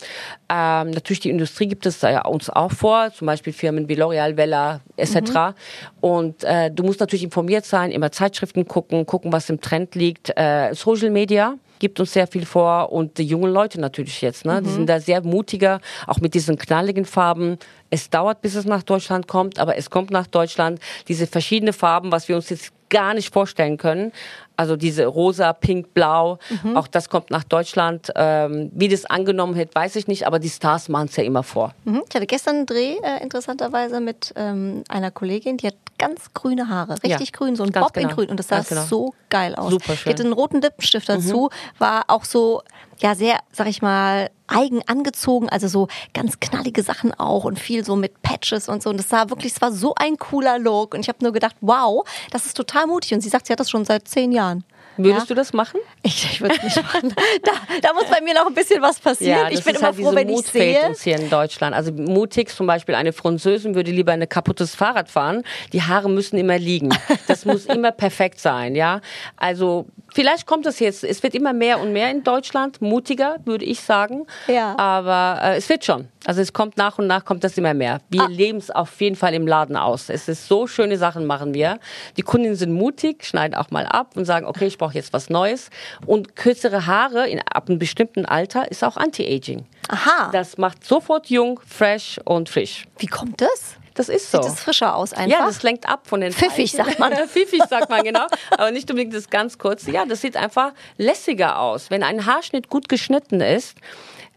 [0.48, 3.94] Ähm, natürlich die Industrie gibt es da ja uns auch vor, zum Beispiel Firmen wie
[3.94, 5.16] L'Oreal, Vella etc.
[5.16, 5.54] Mhm.
[6.00, 10.32] Und äh, du musst natürlich informiert sein, immer Zeitschriften gucken, gucken, was im Trend liegt.
[10.36, 14.60] Äh, Social Media gibt uns sehr viel vor und die jungen Leute natürlich jetzt, ne?
[14.60, 14.64] Mhm.
[14.64, 17.58] Die sind da sehr mutiger, auch mit diesen knalligen Farben.
[17.90, 20.80] Es dauert, bis es nach Deutschland kommt, aber es kommt nach Deutschland.
[21.08, 24.12] Diese verschiedenen Farben, was wir uns jetzt gar nicht vorstellen können.
[24.56, 26.76] Also diese rosa, pink, blau, mhm.
[26.76, 28.10] auch das kommt nach Deutschland.
[28.16, 31.44] Ähm, wie das angenommen wird, weiß ich nicht, aber die Stars machen es ja immer
[31.44, 31.74] vor.
[31.84, 32.02] Mhm.
[32.08, 36.68] Ich hatte gestern einen Dreh, äh, interessanterweise, mit ähm, einer Kollegin, die hat ganz grüne
[36.68, 38.08] Haare, richtig ja, grün, so ein Bob genau.
[38.08, 38.28] in grün.
[38.30, 38.82] Und das sah genau.
[38.82, 39.70] so geil aus.
[39.70, 40.04] Super schön.
[40.04, 41.80] Die hatte einen roten Lippenstift dazu, mhm.
[41.80, 42.62] war auch so,
[43.00, 47.84] ja, sehr, sag ich mal, eigen angezogen, also so ganz knallige Sachen auch und viel
[47.84, 48.90] so mit Patches und so.
[48.90, 50.94] Und das sah wirklich, es war so ein cooler Look.
[50.94, 53.14] Und ich habe nur gedacht, wow, das ist total mutig.
[53.14, 54.64] Und sie sagt, sie hat das schon seit zehn Jahren.
[54.98, 55.34] Würdest ja?
[55.34, 55.80] du das machen?
[56.02, 57.14] Ich, ich würde es nicht machen.
[57.42, 59.38] Da, da, muss bei mir noch ein bisschen was passieren.
[59.38, 60.88] Ja, ich bin immer halt froh, wenn Mut ich sehe.
[60.88, 61.74] uns hier in Deutschland.
[61.74, 65.44] Also mutig, zum Beispiel eine Französin würde lieber ein kaputtes Fahrrad fahren.
[65.72, 66.90] Die Haare müssen immer liegen.
[67.28, 69.00] Das muss immer perfekt sein, ja.
[69.36, 71.04] Also vielleicht kommt es jetzt.
[71.04, 74.26] Es wird immer mehr und mehr in Deutschland, mutiger, würde ich sagen.
[74.48, 74.76] Ja.
[74.78, 76.08] Aber äh, es wird schon.
[76.28, 78.02] Also es kommt nach und nach kommt das immer mehr.
[78.10, 78.26] Wir ah.
[78.26, 80.10] leben es auf jeden Fall im Laden aus.
[80.10, 81.80] Es ist so schöne Sachen machen wir.
[82.18, 85.30] Die Kundinnen sind mutig, schneiden auch mal ab und sagen, okay, ich brauche jetzt was
[85.30, 85.70] Neues.
[86.04, 89.64] Und kürzere Haare in, ab einem bestimmten Alter ist auch Anti-Aging.
[89.88, 90.28] Aha.
[90.30, 92.84] Das macht sofort jung, fresh und frisch.
[92.98, 93.76] Wie kommt das?
[93.94, 94.42] Das ist so.
[94.42, 95.38] Sieht das frischer aus einfach?
[95.38, 97.10] Ja, das lenkt ab von den Pfiffig sagt man.
[97.28, 98.26] Pfiffig sagt man, genau.
[98.50, 99.90] Aber nicht unbedingt das ganz kurze.
[99.92, 101.90] Ja, das sieht einfach lässiger aus.
[101.90, 103.78] Wenn ein Haarschnitt gut geschnitten ist,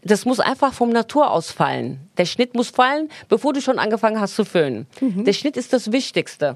[0.04, 2.08] das muss einfach vom Natur aus fallen.
[2.18, 4.86] Der Schnitt muss fallen, bevor du schon angefangen hast zu föhnen.
[5.00, 5.24] Mhm.
[5.24, 6.54] Der Schnitt ist das Wichtigste.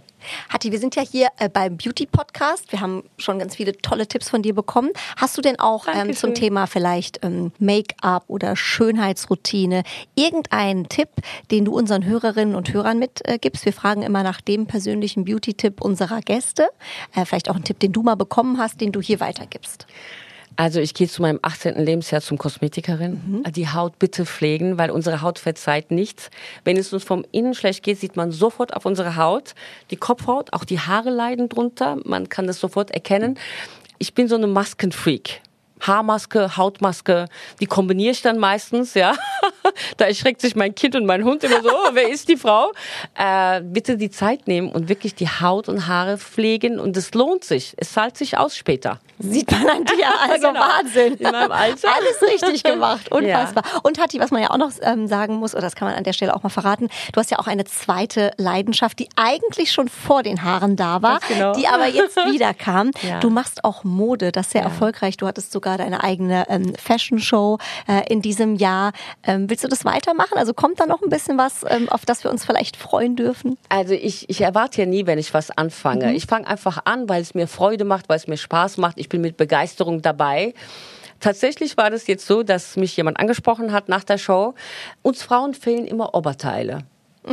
[0.49, 2.73] Hatti, wir sind ja hier äh, beim Beauty Podcast.
[2.73, 4.91] Wir haben schon ganz viele tolle Tipps von dir bekommen.
[5.17, 9.85] Hast du denn auch ähm, zum Thema vielleicht ähm, Make-up oder Schönheitsroutine
[10.17, 11.09] irgendeinen Tipp,
[11.51, 13.63] den du unseren Hörerinnen und Hörern mitgibst?
[13.63, 16.69] Äh, wir fragen immer nach dem persönlichen Beauty-Tipp unserer Gäste.
[17.15, 19.87] Äh, vielleicht auch einen Tipp, den du mal bekommen hast, den du hier weitergibst.
[20.57, 21.77] Also ich gehe zu meinem 18.
[21.77, 23.42] Lebensjahr zum Kosmetikerin.
[23.45, 23.53] Mhm.
[23.53, 26.31] Die Haut bitte pflegen, weil unsere Haut verzeiht nichts.
[26.64, 29.55] Wenn es uns vom Innen schlecht geht, sieht man sofort auf unsere Haut.
[29.90, 31.99] Die Kopfhaut, auch die Haare leiden drunter.
[32.05, 33.38] Man kann das sofort erkennen.
[33.99, 35.42] Ich bin so eine Maskenfreak.
[35.81, 37.27] Haarmaske, Hautmaske,
[37.61, 39.14] die kombiniere ich dann meistens, ja.
[39.99, 42.73] da erschreckt sich mein Kind und mein Hund immer so, oh, wer ist die Frau?
[43.14, 47.45] Äh, bitte die Zeit nehmen und wirklich die Haut und Haare pflegen und es lohnt
[47.45, 47.75] sich.
[47.77, 49.01] Es zahlt sich aus später.
[49.18, 50.61] Sieht man an dir, also genau.
[50.61, 51.14] Wahnsinn.
[51.14, 51.88] In meinem Alter.
[51.94, 53.64] Alles richtig gemacht, unfassbar.
[53.64, 53.81] Ja.
[53.83, 56.05] Und Hatti, was man ja auch noch ähm, sagen muss, oder das kann man an
[56.05, 59.88] der Stelle auch mal verraten, du hast ja auch eine zweite Leidenschaft, die eigentlich schon
[59.88, 61.55] vor den Haaren da war, genau.
[61.55, 62.90] die aber jetzt wieder kam.
[63.02, 63.20] Ja.
[63.20, 64.68] Du machst auch Mode, das ist sehr ja.
[64.68, 65.16] erfolgreich.
[65.16, 68.92] Du hattest sogar deine eigene ähm, Fashion Show äh, in diesem Jahr.
[69.24, 70.37] Ähm, willst du das weitermachen?
[70.37, 73.57] Also kommt da noch ein bisschen was, ähm, auf das wir uns vielleicht freuen dürfen?
[73.68, 76.07] Also ich, ich erwarte ja nie, wenn ich was anfange.
[76.07, 76.14] Mhm.
[76.14, 78.98] Ich fange einfach an, weil es mir Freude macht, weil es mir Spaß macht.
[78.98, 80.55] Ich bin mit Begeisterung dabei.
[81.21, 84.55] Tatsächlich war das jetzt so, dass mich jemand angesprochen hat nach der Show.
[85.03, 86.85] Uns Frauen fehlen immer Oberteile.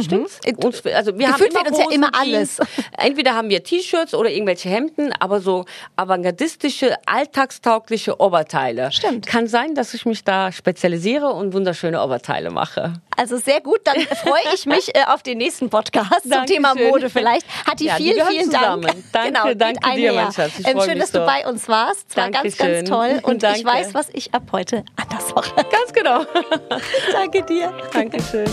[0.02, 0.40] Stimmt's?
[0.46, 0.56] Mhm.
[0.64, 2.60] Uns, also wir Gefühlt haben immer uns ja immer alles.
[2.98, 8.92] Entweder haben wir T-Shirts oder irgendwelche Hemden, aber so avantgardistische, alltagstaugliche Oberteile.
[8.92, 9.28] Stimmt.
[9.28, 12.94] Kann sein, dass ich mich da spezialisiere und wunderschöne Oberteile mache.
[13.18, 17.10] Also sehr gut, dann freue ich mich äh, auf den nächsten Podcast zum Thema Mode
[17.10, 17.46] vielleicht.
[17.68, 18.84] Hatti, ja, vielen, vielen Dank.
[19.12, 20.52] Danke, genau, danke dir, mein Schatz.
[20.66, 21.20] Ähm, schön, dass so.
[21.20, 22.10] du bei uns warst.
[22.10, 23.20] Es war ganz, ganz toll.
[23.24, 23.60] Und danke.
[23.60, 25.56] ich weiß, was ich ab heute anders mache.
[25.56, 26.26] Ganz genau.
[27.12, 27.74] danke dir.
[27.92, 28.50] Dankeschön.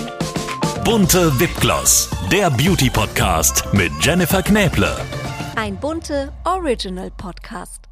[0.90, 4.96] Bunte Wipgloss, der Beauty Podcast mit Jennifer Knäble.
[5.54, 7.89] Ein bunte Original Podcast.